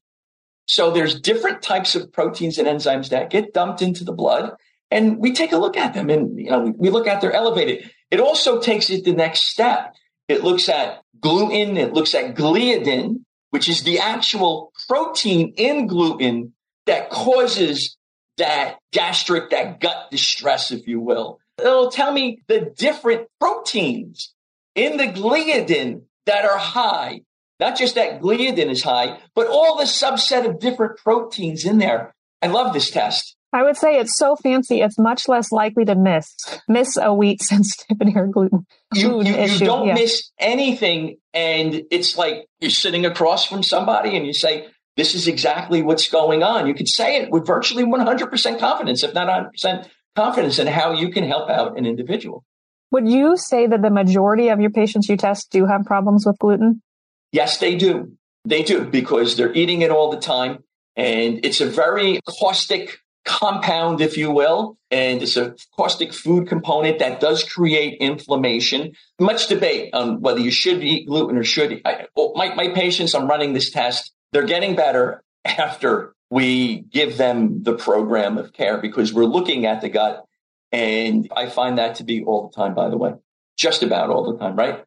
[0.67, 4.55] So there's different types of proteins and enzymes that get dumped into the blood
[4.91, 7.91] and we take a look at them and you know, we look at their elevated.
[8.11, 9.95] It also takes it the next step.
[10.27, 11.77] It looks at gluten.
[11.77, 13.23] It looks at gliadin,
[13.55, 16.51] which is the actual protein in gluten
[16.87, 17.95] that causes
[18.35, 21.39] that gastric, that gut distress, if you will.
[21.57, 24.33] It'll tell me the different proteins
[24.75, 27.21] in the gliadin that are high.
[27.61, 32.13] Not just that gliadin is high, but all the subset of different proteins in there.
[32.41, 33.37] I love this test.
[33.53, 36.35] I would say it's so fancy, it's much less likely to miss
[36.67, 38.65] miss a wheat sensitivity or gluten.
[38.93, 39.93] You, you, you don't yeah.
[39.93, 45.27] miss anything, and it's like you're sitting across from somebody and you say, "This is
[45.27, 49.87] exactly what's going on." You could say it with virtually 100% confidence, if not 100%
[50.15, 52.43] confidence, in how you can help out an individual.
[52.91, 56.37] Would you say that the majority of your patients you test do have problems with
[56.39, 56.81] gluten?
[57.31, 58.13] Yes, they do.
[58.45, 60.63] They do because they're eating it all the time.
[60.95, 64.77] And it's a very caustic compound, if you will.
[64.91, 68.93] And it's a caustic food component that does create inflammation.
[69.19, 71.81] Much debate on whether you should eat gluten or should.
[71.83, 74.13] I, my, my patients, I'm running this test.
[74.31, 79.81] They're getting better after we give them the program of care because we're looking at
[79.81, 80.25] the gut
[80.71, 83.13] and I find that to be all the time, by the way,
[83.57, 84.83] just about all the time, right?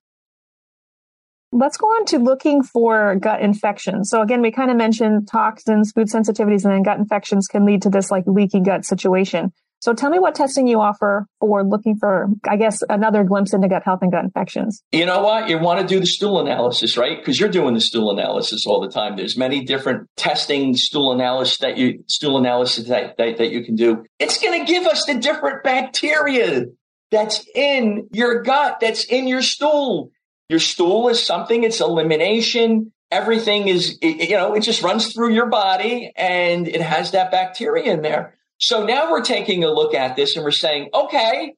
[1.51, 4.11] Let's go on to looking for gut infections.
[4.11, 7.83] So again, we kind of mentioned toxins, food sensitivities, and then gut infections can lead
[7.83, 9.53] to this like leaky gut situation.
[9.81, 13.69] So tell me what testing you offer for looking for, I guess, another glimpse into
[13.69, 14.83] gut health and gut infections.
[14.91, 15.49] You know what?
[15.49, 17.17] You want to do the stool analysis, right?
[17.17, 19.17] Because you're doing the stool analysis all the time.
[19.17, 23.77] There's many different testing stool analysis that you stool analysis that, that, that you can
[23.77, 24.05] do.
[24.19, 26.65] It's going to give us the different bacteria
[27.13, 30.11] that's in your gut, that's in your stool.
[30.49, 32.93] Your stool is something, it's elimination.
[33.11, 37.93] Everything is, you know, it just runs through your body and it has that bacteria
[37.93, 38.37] in there.
[38.59, 41.55] So now we're taking a look at this and we're saying, okay,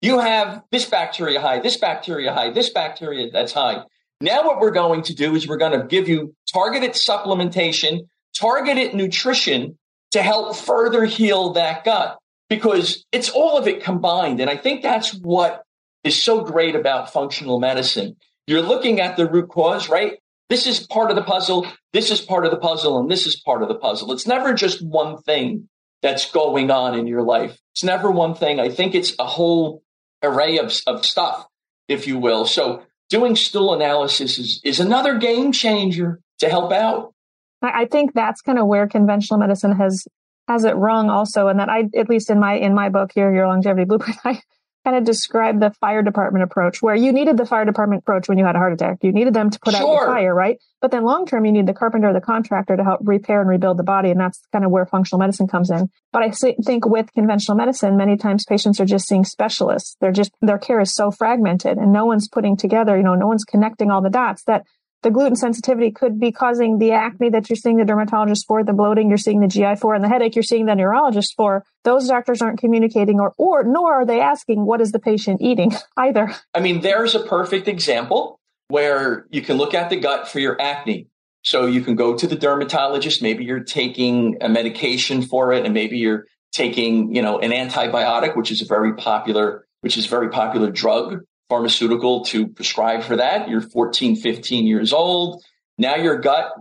[0.00, 3.82] you have this bacteria high, this bacteria high, this bacteria that's high.
[4.20, 8.00] Now what we're going to do is we're going to give you targeted supplementation,
[8.38, 9.78] targeted nutrition
[10.12, 14.40] to help further heal that gut because it's all of it combined.
[14.40, 15.62] And I think that's what
[16.04, 18.16] is so great about functional medicine.
[18.46, 20.18] You're looking at the root cause, right?
[20.48, 21.66] This is part of the puzzle.
[21.92, 24.12] This is part of the puzzle and this is part of the puzzle.
[24.12, 25.68] It's never just one thing.
[26.00, 27.58] that's going on in your life.
[27.72, 28.60] It's never one thing.
[28.60, 29.82] I think it's a whole
[30.22, 31.44] array of, of stuff,
[31.88, 32.44] if you will.
[32.44, 37.14] So doing stool analysis is, is another game changer to help out.
[37.62, 40.06] I think that's kind of where conventional medicine has
[40.46, 43.32] has it wrong also and that I at least in my in my book here
[43.34, 44.40] your longevity blueprint I
[44.84, 48.38] kind of describe the fire department approach where you needed the fire department approach when
[48.38, 48.98] you had a heart attack.
[49.02, 50.02] You needed them to put sure.
[50.02, 50.58] out the fire, right?
[50.80, 53.78] But then long term, you need the carpenter, the contractor to help repair and rebuild
[53.78, 54.10] the body.
[54.10, 55.90] And that's kind of where functional medicine comes in.
[56.12, 59.96] But I think with conventional medicine, many times patients are just seeing specialists.
[60.00, 63.26] They're just, their care is so fragmented and no one's putting together, you know, no
[63.26, 64.64] one's connecting all the dots that
[65.02, 68.72] the gluten sensitivity could be causing the acne that you're seeing the dermatologist for, the
[68.72, 71.64] bloating you're seeing the GI for, and the headache you're seeing the neurologist for.
[71.84, 75.72] Those doctors aren't communicating or, or, nor are they asking what is the patient eating
[75.96, 76.34] either.
[76.54, 80.60] I mean, there's a perfect example where you can look at the gut for your
[80.60, 81.06] acne.
[81.42, 83.22] So you can go to the dermatologist.
[83.22, 88.36] Maybe you're taking a medication for it and maybe you're taking, you know, an antibiotic,
[88.36, 93.16] which is a very popular, which is a very popular drug pharmaceutical to prescribe for
[93.16, 93.48] that.
[93.48, 95.42] You're 14, 15 years old.
[95.76, 96.52] Now your gut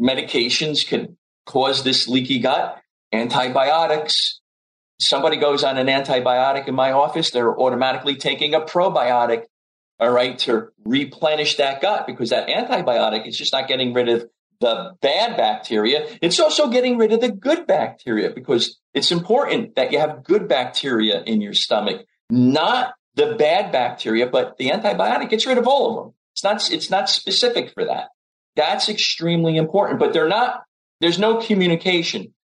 [0.00, 2.80] medications can cause this leaky gut.
[3.12, 4.40] Antibiotics.
[4.98, 9.44] Somebody goes on an antibiotic in my office, they're automatically taking a probiotic,
[10.00, 14.26] all right, to replenish that gut because that antibiotic is just not getting rid of
[14.60, 16.06] the bad bacteria.
[16.22, 20.48] It's also getting rid of the good bacteria because it's important that you have good
[20.48, 25.90] bacteria in your stomach, not the bad bacteria, but the antibiotic gets rid of all
[25.90, 26.14] of them.
[26.34, 28.08] It's not, it's not specific for that.
[28.54, 30.62] That's extremely important, but they're not,
[31.00, 32.34] there's no communication.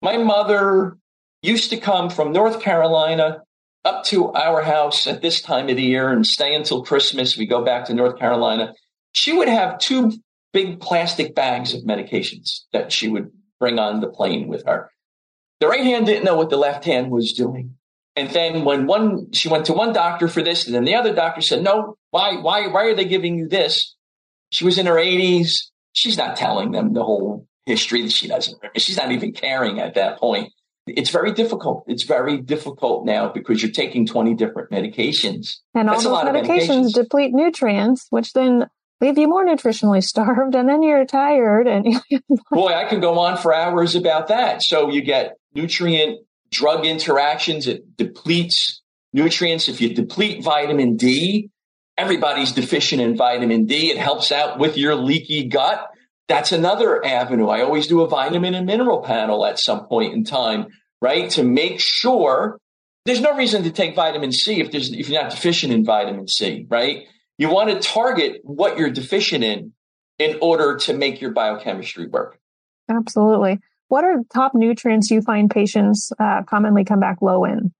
[0.00, 0.96] My mother
[1.42, 3.42] used to come from North Carolina
[3.84, 7.36] up to our house at this time of the year and stay until Christmas.
[7.36, 8.72] We go back to North Carolina.
[9.12, 10.12] She would have two
[10.52, 14.90] big plastic bags of medications that she would bring on the plane with her.
[15.60, 17.76] The right hand didn't know what the left hand was doing.
[18.16, 21.12] And then when one, she went to one doctor for this, and then the other
[21.12, 23.96] doctor said, no, why, why, why are they giving you this?
[24.50, 25.70] She was in her 80s.
[25.92, 28.78] She's not telling them the whole history that she doesn't remember.
[28.78, 30.52] She's not even caring at that point.
[30.86, 31.84] It's very difficult.
[31.88, 35.56] It's very difficult now because you're taking 20 different medications.
[35.74, 38.68] And all That's those medications, medications deplete nutrients, which then
[39.00, 42.00] leave you more nutritionally starved and then you're tired and
[42.50, 46.20] boy i can go on for hours about that so you get nutrient
[46.54, 47.66] drug interactions.
[47.66, 48.80] It depletes
[49.12, 49.68] nutrients.
[49.68, 51.50] If you deplete vitamin D,
[51.98, 53.90] everybody's deficient in vitamin D.
[53.90, 55.86] It helps out with your leaky gut.
[56.28, 57.48] That's another avenue.
[57.48, 60.68] I always do a vitamin and mineral panel at some point in time,
[61.02, 61.28] right?
[61.32, 62.58] To make sure
[63.04, 66.26] there's no reason to take vitamin C if there's, if you're not deficient in vitamin
[66.26, 67.04] C, right?
[67.36, 69.72] You want to target what you're deficient in
[70.18, 72.38] in order to make your biochemistry work.
[72.88, 73.60] Absolutely.
[73.94, 77.72] What are top nutrients you find patients uh, commonly come back low in?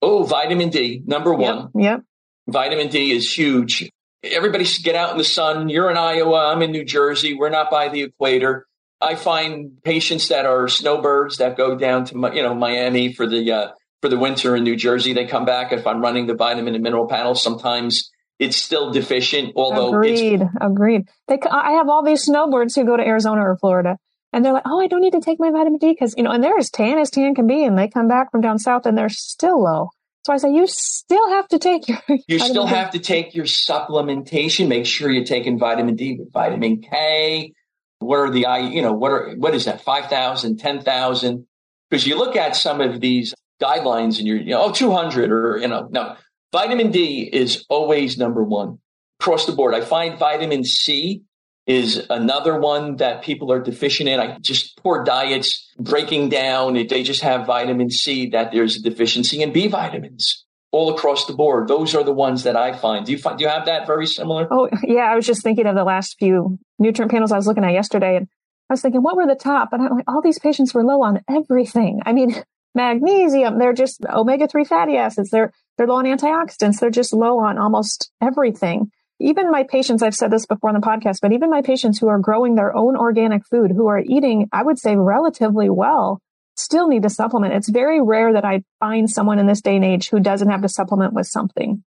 [0.00, 1.68] Oh, vitamin D, number one.
[1.74, 2.00] Yep, yep.
[2.46, 3.90] Vitamin D is huge.
[4.22, 5.68] Everybody should get out in the sun.
[5.68, 6.50] You're in Iowa.
[6.50, 7.34] I'm in New Jersey.
[7.34, 8.64] We're not by the equator.
[9.02, 13.52] I find patients that are snowbirds that go down to you know Miami for the
[13.52, 15.12] uh, for the winter in New Jersey.
[15.12, 17.34] They come back if I'm running the vitamin and mineral panel.
[17.34, 19.52] Sometimes it's still deficient.
[19.54, 21.08] Although agreed, agreed.
[21.26, 23.98] They, I have all these snowbirds who go to Arizona or Florida,
[24.38, 26.30] and they're like, oh, I don't need to take my vitamin D because, you know,
[26.30, 27.64] and they're as tan as tan can be.
[27.64, 29.88] And they come back from down south and they're still low.
[30.24, 31.98] So I say, you still have to take your.
[32.28, 32.72] You still D.
[32.72, 34.68] have to take your supplementation.
[34.68, 37.52] Make sure you're taking vitamin D with vitamin K.
[37.98, 39.80] What are the, I, you know, what are, what is that?
[39.80, 41.46] 5,000, 10,000?
[41.90, 45.58] Because you look at some of these guidelines and you're, you know, oh, 200 or,
[45.58, 46.14] you know, no.
[46.52, 48.78] Vitamin D is always number one
[49.18, 49.74] across the board.
[49.74, 51.24] I find vitamin C
[51.68, 54.18] is another one that people are deficient in.
[54.18, 56.72] I just poor diets breaking down.
[56.72, 61.34] They just have vitamin C that there's a deficiency in B vitamins all across the
[61.34, 61.68] board.
[61.68, 63.04] Those are the ones that I find.
[63.04, 64.48] Do you find, do you have that very similar?
[64.50, 65.12] Oh, yeah.
[65.12, 68.16] I was just thinking of the last few nutrient panels I was looking at yesterday
[68.16, 68.28] and
[68.70, 69.72] I was thinking, what were the top?
[69.72, 72.00] And I'm like, all these patients were low on everything.
[72.06, 72.34] I mean,
[72.74, 75.30] magnesium, they're just omega 3 fatty acids.
[75.30, 76.80] They're, they're low on antioxidants.
[76.80, 78.90] They're just low on almost everything
[79.20, 82.08] even my patients, I've said this before on the podcast, but even my patients who
[82.08, 86.20] are growing their own organic food, who are eating, I would say relatively well,
[86.56, 87.54] still need to supplement.
[87.54, 90.62] It's very rare that I find someone in this day and age who doesn't have
[90.62, 91.82] to supplement with something.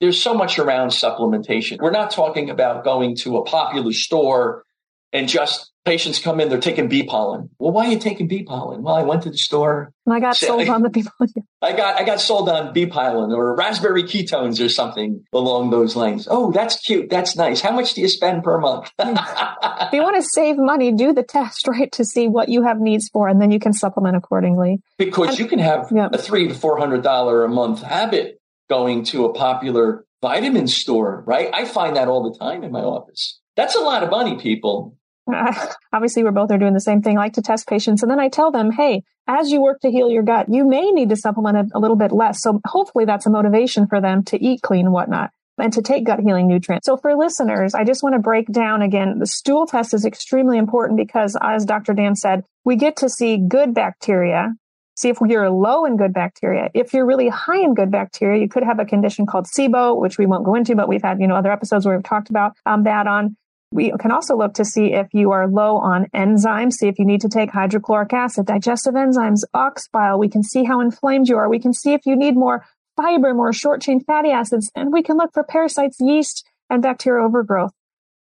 [0.00, 1.80] There's so much around supplementation.
[1.80, 4.64] We're not talking about going to a popular store
[5.12, 7.50] and just patients come in, they're taking bee pollen.
[7.58, 8.82] Well, why are you taking bee pollen?
[8.82, 9.92] Well, I went to the store.
[10.08, 11.32] I got sold on the bee pollen.
[11.62, 15.96] I got I got sold on bee pollen or raspberry ketones or something along those
[15.96, 16.26] lines.
[16.30, 17.10] Oh, that's cute.
[17.10, 17.60] That's nice.
[17.60, 18.90] How much do you spend per month?
[18.98, 22.80] if you want to save money, do the test, right, to see what you have
[22.80, 24.80] needs for, and then you can supplement accordingly.
[24.98, 26.08] Because and, you can have yeah.
[26.12, 31.22] a three to four hundred dollar a month habit going to a popular vitamin store,
[31.26, 31.50] right?
[31.52, 33.40] I find that all the time in my office.
[33.56, 34.96] That's a lot of money, people.
[35.92, 37.16] obviously we're both are doing the same thing.
[37.16, 39.90] I like to test patients and then I tell them, Hey, as you work to
[39.90, 42.42] heal your gut, you may need to supplement it a little bit less.
[42.42, 46.04] So hopefully that's a motivation for them to eat clean and whatnot and to take
[46.04, 46.86] gut healing nutrients.
[46.86, 50.58] So for listeners, I just want to break down again, the stool test is extremely
[50.58, 51.94] important because as Dr.
[51.94, 54.52] Dan said, we get to see good bacteria,
[54.96, 56.70] see if you're low in good bacteria.
[56.74, 60.18] If you're really high in good bacteria, you could have a condition called SIBO, which
[60.18, 62.56] we won't go into, but we've had, you know, other episodes where we've talked about
[62.66, 63.36] um, that on.
[63.74, 67.04] We can also look to see if you are low on enzymes, see if you
[67.04, 70.16] need to take hydrochloric acid, digestive enzymes, ox bile.
[70.16, 71.48] We can see how inflamed you are.
[71.48, 72.64] We can see if you need more
[72.96, 77.26] fiber, more short chain fatty acids, and we can look for parasites, yeast, and bacterial
[77.26, 77.72] overgrowth.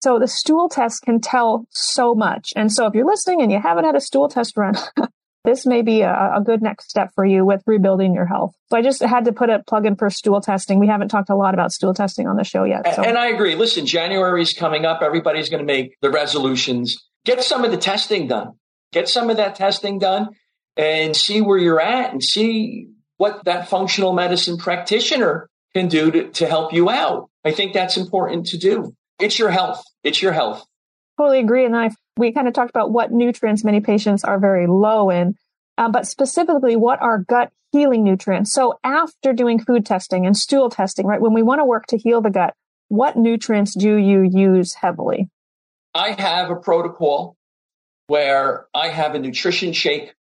[0.03, 2.53] So the stool test can tell so much.
[2.55, 4.75] And so if you're listening and you haven't had a stool test run,
[5.45, 8.55] this may be a, a, good next step for you with rebuilding your health.
[8.71, 10.79] So I just had to put a plug in for stool testing.
[10.79, 12.95] We haven't talked a lot about stool testing on the show yet.
[12.95, 13.03] So.
[13.03, 13.55] And I agree.
[13.55, 15.01] Listen, January is coming up.
[15.03, 16.97] Everybody's going to make the resolutions.
[17.25, 18.53] Get some of the testing done.
[18.93, 20.29] Get some of that testing done
[20.77, 26.31] and see where you're at and see what that functional medicine practitioner can do to,
[26.31, 27.29] to help you out.
[27.45, 28.95] I think that's important to do.
[29.21, 29.83] It's your health.
[30.03, 30.65] It's your health.
[31.19, 31.65] Totally agree.
[31.65, 35.37] And I we kind of talked about what nutrients many patients are very low in,
[35.79, 38.53] uh, but specifically what are gut healing nutrients.
[38.53, 41.99] So after doing food testing and stool testing, right, when we want to work to
[41.99, 42.55] heal the gut,
[42.89, 45.29] what nutrients do you use heavily?
[45.95, 47.37] I have a protocol
[48.07, 50.15] where I have a nutrition shake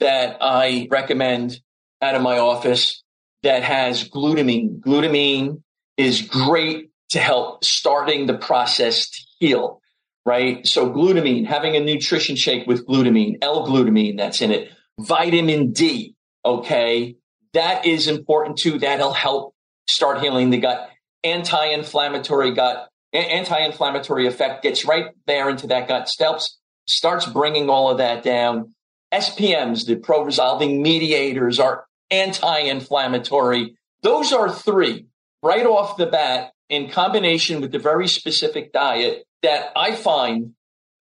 [0.00, 1.60] that I recommend
[2.00, 3.02] out of my office
[3.42, 4.80] that has glutamine.
[4.80, 5.62] Glutamine
[5.96, 9.80] is great to help starting the process to heal
[10.26, 10.66] right?
[10.66, 16.14] So glutamine, having a nutrition shake with glutamine, L-glutamine that's in it, vitamin D,
[16.44, 17.16] okay?
[17.54, 18.78] That is important too.
[18.80, 19.54] That'll help
[19.86, 20.90] start healing the gut.
[21.22, 27.98] Anti-inflammatory gut, anti-inflammatory effect gets right there into that gut steps, starts bringing all of
[27.98, 28.74] that down.
[29.14, 33.76] SPMs, the pro-resolving mediators are anti-inflammatory.
[34.02, 35.06] Those are three
[35.42, 40.54] right off the bat in combination with the very specific diet that I find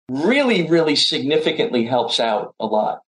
[0.09, 3.01] really, really significantly helps out a lot.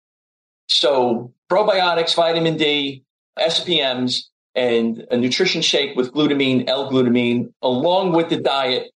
[0.68, 3.04] So probiotics, vitamin D,
[3.38, 4.24] SPMs,
[4.54, 8.90] and a nutrition shake with glutamine, L-glutamine, along with the diet.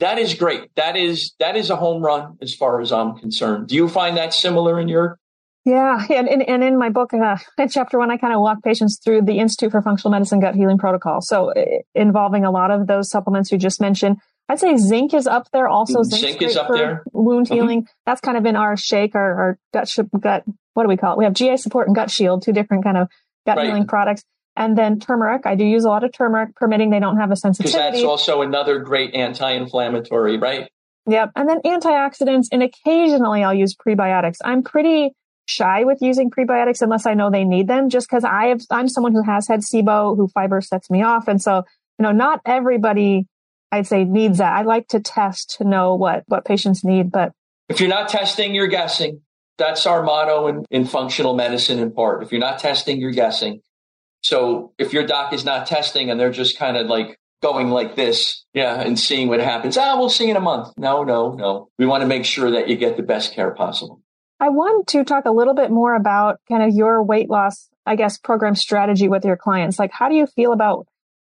[0.00, 0.74] That is great.
[0.74, 3.68] That is that is a home run as far as I'm concerned.
[3.68, 5.18] Do you find that similar in your
[5.64, 8.62] yeah, and, and, and in my book, uh, in chapter one, I kind of walk
[8.62, 11.22] patients through the Institute for Functional Medicine Gut Healing Protocol.
[11.22, 11.64] So uh,
[11.94, 14.18] involving a lot of those supplements you just mentioned.
[14.48, 15.68] I'd say zinc is up there.
[15.68, 17.02] Also, zinc is up there.
[17.12, 17.54] Wound mm-hmm.
[17.54, 17.82] healing.
[17.82, 17.92] Mm-hmm.
[18.06, 20.44] That's kind of in our shake, our, our gut, sh- gut.
[20.74, 21.18] What do we call it?
[21.18, 23.08] We have GI support and gut shield, two different kind of
[23.46, 23.66] gut right.
[23.66, 24.22] healing products.
[24.56, 25.46] And then turmeric.
[25.46, 27.76] I do use a lot of turmeric, permitting they don't have a sensitivity.
[27.76, 30.68] Because that's also another great anti-inflammatory, right?
[31.08, 31.32] Yep.
[31.34, 34.36] And then antioxidants, and occasionally I'll use prebiotics.
[34.44, 35.10] I'm pretty
[35.46, 38.88] shy with using prebiotics unless I know they need them, just because I have, I'm
[38.88, 41.28] someone who has had SIBO, who fiber sets me off.
[41.28, 41.64] And so,
[41.98, 43.26] you know, not everybody
[43.74, 44.52] I'd say needs that.
[44.52, 47.32] I like to test to know what, what patients need, but
[47.68, 49.20] if you're not testing, you're guessing.
[49.58, 52.22] That's our motto in, in functional medicine in part.
[52.22, 53.60] If you're not testing, you're guessing.
[54.22, 57.96] So if your doc is not testing and they're just kind of like going like
[57.96, 60.72] this, yeah, and seeing what happens, ah, we'll see in a month.
[60.76, 61.68] No, no, no.
[61.78, 64.00] We want to make sure that you get the best care possible.
[64.40, 67.96] I want to talk a little bit more about kind of your weight loss, I
[67.96, 69.78] guess, program strategy with your clients.
[69.78, 70.86] Like, how do you feel about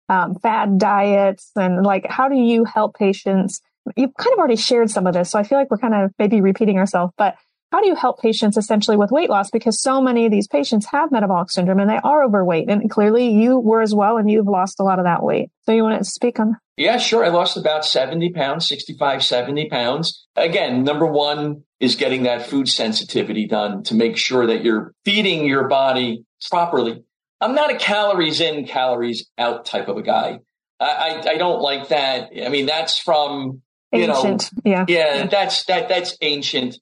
[0.08, 3.60] um, fad diets and like, how do you help patients?
[3.96, 5.30] You've kind of already shared some of this.
[5.30, 7.36] So I feel like we're kind of maybe repeating ourselves, but
[7.72, 9.50] how do you help patients essentially with weight loss?
[9.50, 12.68] Because so many of these patients have metabolic syndrome and they are overweight.
[12.68, 15.48] And clearly you were as well, and you've lost a lot of that weight.
[15.62, 16.58] So you want to speak on?
[16.76, 17.24] Yeah, sure.
[17.24, 20.26] I lost about 70 pounds, 65, 70 pounds.
[20.36, 25.46] Again, number one is getting that food sensitivity done to make sure that you're feeding
[25.46, 27.04] your body properly.
[27.42, 30.40] I'm not a calories in, calories out type of a guy.
[30.78, 32.30] I, I, I don't like that.
[32.44, 33.62] I mean, that's from,
[33.92, 34.50] you ancient.
[34.64, 34.84] know, yeah.
[34.88, 36.78] yeah, that's, that, that's ancient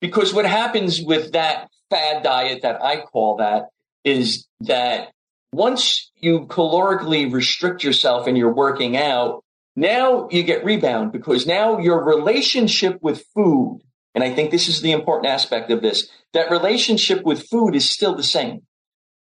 [0.00, 3.66] because what happens with that fad diet that I call that
[4.04, 5.10] is that
[5.52, 9.44] once you calorically restrict yourself and you're working out,
[9.76, 13.80] now you get rebound because now your relationship with food
[14.14, 17.90] and I think this is the important aspect of this, that relationship with food is
[17.90, 18.62] still the same.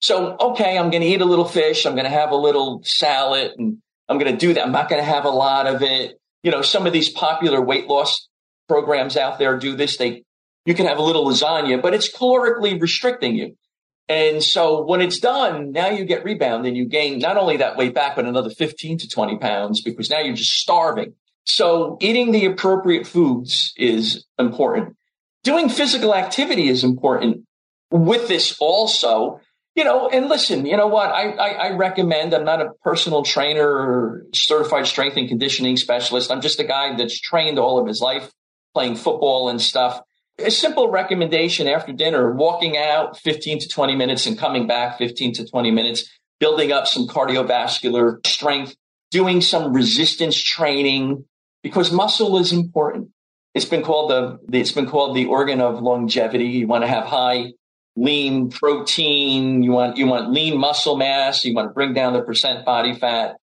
[0.03, 1.87] So, okay, I'm going to eat a little fish.
[1.87, 3.79] I'm going to have a little salad and
[4.09, 4.67] I'm going to do that.
[4.67, 6.19] I'm not going to have a lot of it.
[6.43, 8.29] You know, some of these popular weight loss
[8.69, 9.97] programs out there do this.
[9.97, 10.25] They,
[10.67, 13.57] you can have a little lasagna, but it's calorically restricting you.
[14.09, 17.77] And so when it's done, now you get rebound and you gain not only that
[17.77, 21.15] weight back, but another 15 to 20 pounds because now you're just starving.
[21.45, 24.97] So eating the appropriate foods is important.
[25.45, 27.45] Doing physical activity is important
[27.93, 29.41] with this also.
[29.75, 31.11] You know, and listen, you know what?
[31.11, 36.31] I, I, I recommend, I'm not a personal trainer or certified strength and conditioning specialist.
[36.31, 38.31] I'm just a guy that's trained all of his life
[38.75, 40.01] playing football and stuff.
[40.39, 45.35] A simple recommendation after dinner, walking out 15 to 20 minutes and coming back 15
[45.35, 48.75] to 20 minutes, building up some cardiovascular strength,
[49.11, 51.25] doing some resistance training,
[51.63, 53.09] because muscle is important.
[53.55, 56.47] It's been called the, it's been called the organ of longevity.
[56.47, 57.53] You want to have high
[57.97, 59.63] lean protein.
[59.63, 61.45] You want, you want lean muscle mass.
[61.45, 63.37] You want to bring down the percent body fat.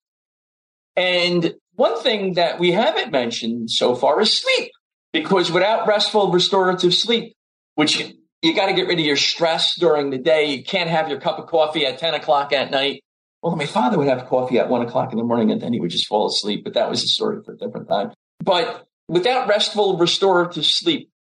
[0.97, 4.73] And one thing that we haven't mentioned so far is sleep,
[5.13, 7.35] because without restful restorative sleep,
[7.77, 8.01] which
[8.43, 10.47] you, got to get rid of your stress during the day.
[10.47, 13.03] You can't have your cup of coffee at 10 o'clock at night.
[13.43, 15.79] Well, my father would have coffee at one o'clock in the morning and then he
[15.79, 16.65] would just fall asleep.
[16.65, 18.11] But that was a story for a different time.
[18.43, 21.11] But without restful restorative sleep,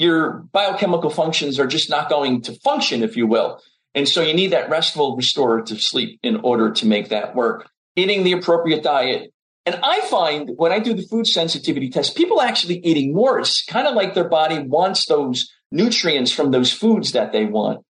[0.00, 3.60] your biochemical functions are just not going to function, if you will.
[3.94, 7.68] And so you need that restful restorative sleep in order to make that work.
[7.96, 9.30] Eating the appropriate diet.
[9.66, 13.40] And I find when I do the food sensitivity test, people actually eating more.
[13.40, 17.84] It's kind of like their body wants those nutrients from those foods that they want.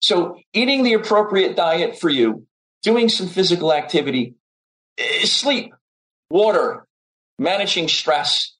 [0.00, 2.46] So eating the appropriate diet for you
[2.82, 4.34] doing some physical activity,
[4.98, 5.72] eh, sleep,
[6.28, 6.86] water,
[7.38, 8.54] managing stress.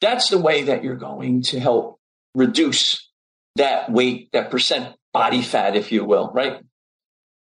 [0.00, 2.00] That's the way that you're going to help
[2.34, 3.10] reduce
[3.56, 6.60] that weight, that percent body fat, if you will, right?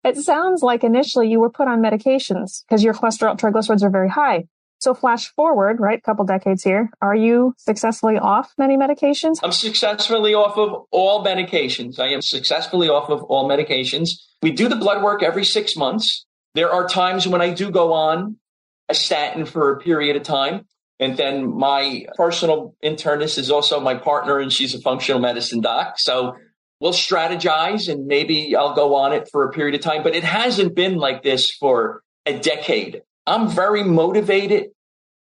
[0.04, 4.08] It sounds like initially you were put on medications because your cholesterol triglycerides are very
[4.08, 4.44] high.
[4.80, 6.90] So flash forward, right, a couple decades here.
[7.00, 9.36] Are you successfully off many medications?
[9.40, 12.00] I'm successfully off of all medications.
[12.00, 14.10] I am successfully off of all medications.
[14.42, 16.26] We do the blood work every six months.
[16.56, 18.38] There are times when I do go on
[18.88, 20.66] a statin for a period of time.
[21.02, 25.98] And then my personal internist is also my partner and she's a functional medicine doc.
[25.98, 26.36] So
[26.78, 30.22] we'll strategize and maybe I'll go on it for a period of time, but it
[30.22, 33.02] hasn't been like this for a decade.
[33.26, 34.66] I'm very motivated.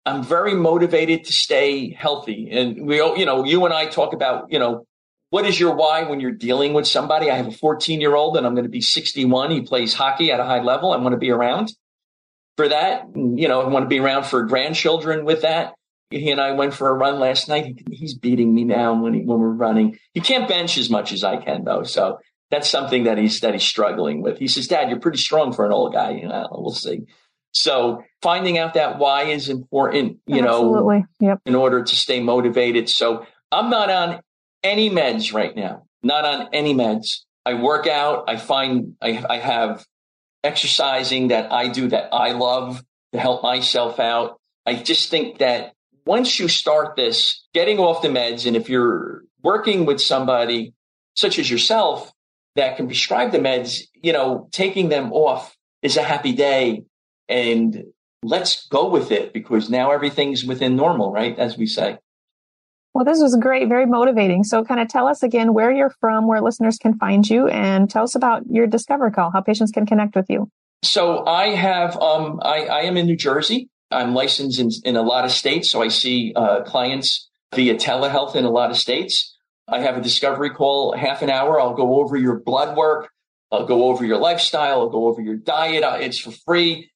[0.04, 2.50] I'm very motivated to stay healthy.
[2.50, 4.86] And we, you know, you and I talk about, you know,
[5.28, 7.30] what is your why when you're dealing with somebody?
[7.30, 9.52] I have a 14 year old and I'm going to be 61.
[9.52, 10.92] He plays hockey at a high level.
[10.92, 11.72] I want to be around
[12.60, 13.06] for that.
[13.14, 15.72] You know, I want to be around for grandchildren with that.
[16.10, 17.80] He and I went for a run last night.
[17.90, 19.98] He's beating me now when, he, when we're running.
[20.12, 21.84] He can't bench as much as I can though.
[21.84, 22.18] So
[22.50, 24.38] that's something that he's, that he's struggling with.
[24.38, 26.10] He says, dad, you're pretty strong for an old guy.
[26.10, 27.06] You know, we'll see.
[27.52, 30.98] So finding out that why is important, you Absolutely.
[30.98, 31.38] know, yep.
[31.46, 32.90] in order to stay motivated.
[32.90, 34.20] So I'm not on
[34.62, 37.20] any meds right now, not on any meds.
[37.46, 38.24] I work out.
[38.28, 39.86] I find I, I have
[40.42, 42.82] exercising that I do that I love
[43.12, 44.38] to help myself out.
[44.66, 45.72] I just think that
[46.06, 50.74] once you start this, getting off the meds, and if you're working with somebody
[51.14, 52.12] such as yourself
[52.56, 56.84] that can prescribe the meds, you know, taking them off is a happy day
[57.28, 57.84] and
[58.22, 61.38] let's go with it because now everything's within normal, right?
[61.38, 61.98] As we say.
[62.92, 64.42] Well, this was great, very motivating.
[64.42, 67.88] So, kind of tell us again where you're from, where listeners can find you, and
[67.88, 70.50] tell us about your Discover Call, how patients can connect with you.
[70.82, 73.68] So, I have, um, I, I am in New Jersey.
[73.92, 78.36] I'm licensed in, in a lot of states, so I see uh, clients via telehealth
[78.36, 79.36] in a lot of states.
[79.68, 81.60] I have a discovery call, half an hour.
[81.60, 83.10] I'll go over your blood work.
[83.52, 84.80] I'll go over your lifestyle.
[84.80, 85.84] I'll go over your diet.
[86.02, 86.90] It's for free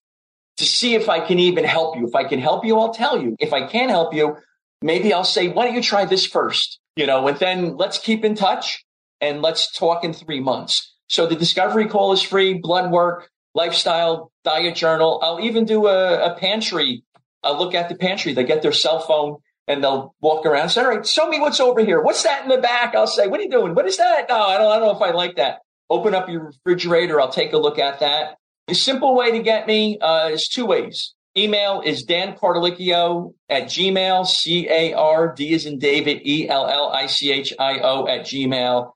[0.57, 2.07] to see if I can even help you.
[2.07, 3.36] If I can help you, I'll tell you.
[3.38, 4.36] If I can't help you,
[4.85, 6.78] maybe I'll say, why don't you try this first?
[6.95, 8.85] You know, and then let's keep in touch
[9.20, 10.95] and let's talk in three months.
[11.09, 15.18] So the discovery call is free, blood work, lifestyle, diet journal.
[15.22, 17.03] I'll even do a, a pantry.
[17.43, 18.35] I'll look at the pantry.
[18.35, 21.41] They get their cell phone and they'll walk around and say, all right, show me
[21.41, 22.01] what's over here.
[22.03, 22.95] What's that in the back?
[22.95, 23.74] I'll say, what are you doing?
[23.74, 24.26] What is that?
[24.28, 25.61] No, I don't, I don't know if I like that.
[25.89, 27.20] Open up your refrigerator.
[27.20, 28.37] I'll take a look at that.
[28.68, 31.14] The simple way to get me uh, is two ways.
[31.37, 36.66] Email is Dan Cardellichio at Gmail, C A R D is in David, E L
[36.68, 38.93] L I C H I O at Gmail.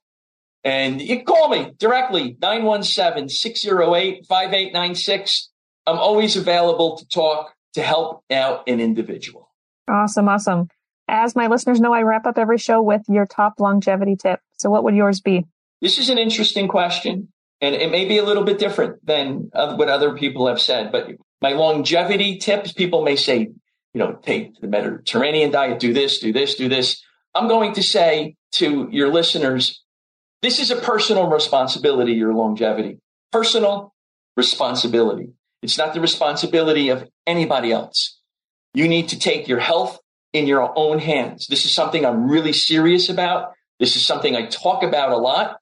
[0.62, 5.50] And you can call me directly, 917 608 5896.
[5.86, 9.50] I'm always available to talk to help out an individual.
[9.88, 10.28] Awesome.
[10.28, 10.68] Awesome.
[11.08, 14.40] As my listeners know, I wrap up every show with your top longevity tip.
[14.58, 15.46] So what would yours be?
[15.80, 19.74] This is an interesting question, and it may be a little bit different than uh,
[19.76, 20.92] what other people have said.
[20.92, 21.08] But
[21.40, 26.32] my longevity tips, people may say, you know, take the Mediterranean diet, do this, do
[26.32, 27.02] this, do this.
[27.34, 29.82] I'm going to say to your listeners,
[30.42, 32.98] this is a personal responsibility, your longevity.
[33.32, 33.94] Personal
[34.36, 35.32] responsibility.
[35.62, 38.20] It's not the responsibility of anybody else.
[38.74, 39.98] You need to take your health
[40.32, 41.46] in your own hands.
[41.48, 43.52] This is something I'm really serious about.
[43.80, 45.58] This is something I talk about a lot.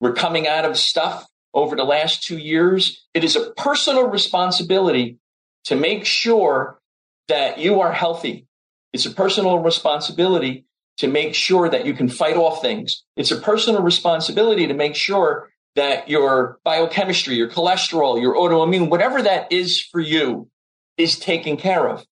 [0.00, 3.06] We're coming out of stuff over the last two years.
[3.14, 5.18] It is a personal responsibility
[5.64, 6.80] to make sure
[7.28, 8.46] that you are healthy.
[8.92, 10.64] It's a personal responsibility
[10.98, 13.04] to make sure that you can fight off things.
[13.16, 19.22] It's a personal responsibility to make sure that your biochemistry, your cholesterol, your autoimmune, whatever
[19.22, 20.48] that is for you
[20.96, 22.04] is taken care of.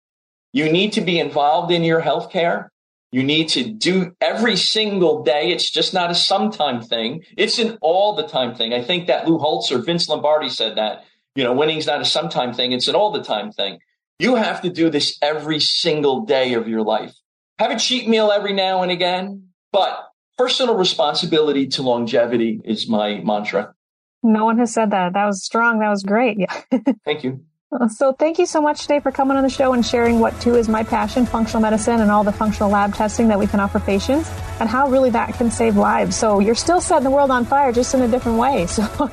[0.52, 2.68] You need to be involved in your healthcare.
[3.12, 5.50] You need to do every single day.
[5.50, 7.22] It's just not a sometime thing.
[7.36, 8.74] It's an all the time thing.
[8.74, 11.04] I think that Lou Holtz or Vince Lombardi said that,
[11.34, 12.72] you know, winning's not a sometime thing.
[12.72, 13.78] It's an all the time thing.
[14.18, 17.14] You have to do this every single day of your life.
[17.58, 23.20] Have a cheat meal every now and again, but personal responsibility to longevity is my
[23.24, 23.74] mantra.
[24.22, 25.12] No one has said that.
[25.12, 25.78] That was strong.
[25.78, 26.38] That was great.
[26.38, 26.60] Yeah.
[27.04, 27.44] Thank you.
[27.88, 30.54] So thank you so much today for coming on the show and sharing what too
[30.54, 33.80] is my passion, functional medicine and all the functional lab testing that we can offer
[33.80, 36.16] patients and how really that can save lives.
[36.16, 38.66] So you're still setting the world on fire just in a different way.
[38.66, 38.82] So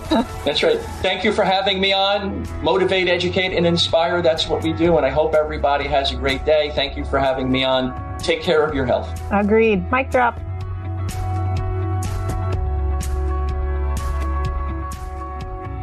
[0.45, 0.80] That's right.
[1.01, 2.47] Thank you for having me on.
[2.64, 4.22] Motivate, educate and inspire.
[4.22, 6.72] That's what we do and I hope everybody has a great day.
[6.76, 8.18] Thank you for having me on.
[8.20, 9.22] Take care of your health.
[9.32, 9.91] Agreed.
[9.91, 10.39] Mic drop.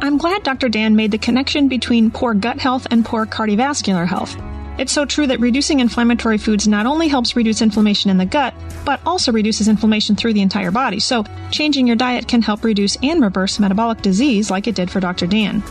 [0.03, 0.67] I'm glad Dr.
[0.67, 4.35] Dan made the connection between poor gut health and poor cardiovascular health.
[4.79, 8.55] It's so true that reducing inflammatory foods not only helps reduce inflammation in the gut,
[8.83, 10.99] but also reduces inflammation through the entire body.
[10.99, 14.99] So, changing your diet can help reduce and reverse metabolic disease like it did for
[14.99, 15.27] Dr.
[15.27, 15.61] Dan.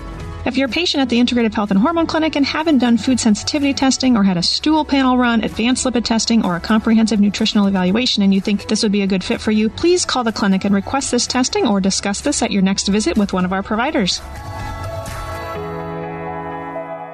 [0.46, 3.20] If you're a patient at the Integrative Health and Hormone Clinic and haven't done food
[3.20, 7.66] sensitivity testing or had a stool panel run, advanced lipid testing, or a comprehensive nutritional
[7.66, 10.32] evaluation and you think this would be a good fit for you, please call the
[10.32, 13.52] clinic and request this testing or discuss this at your next visit with one of
[13.52, 14.20] our providers.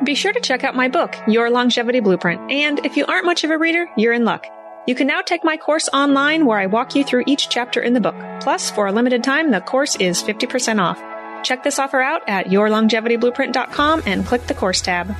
[0.04, 2.52] Be sure to check out my book, Your Longevity Blueprint.
[2.52, 4.46] And if you aren't much of a reader, you're in luck.
[4.86, 7.92] You can now take my course online where I walk you through each chapter in
[7.92, 8.14] the book.
[8.40, 11.02] Plus, for a limited time, the course is 50% off.
[11.46, 15.12] Check this offer out at yourlongevityblueprint.com and click the course tab.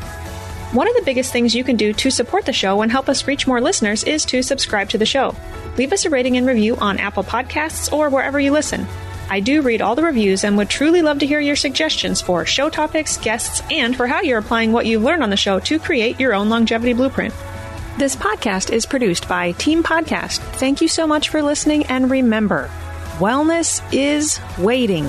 [0.72, 3.28] One of the biggest things you can do to support the show and help us
[3.28, 5.36] reach more listeners is to subscribe to the show.
[5.76, 8.88] Leave us a rating and review on Apple Podcasts or wherever you listen.
[9.30, 12.44] I do read all the reviews and would truly love to hear your suggestions for
[12.44, 15.78] show topics, guests, and for how you're applying what you've learned on the show to
[15.78, 17.34] create your own longevity blueprint.
[17.98, 20.38] This podcast is produced by Team Podcast.
[20.56, 22.68] Thank you so much for listening, and remember,
[23.20, 25.08] wellness is waiting.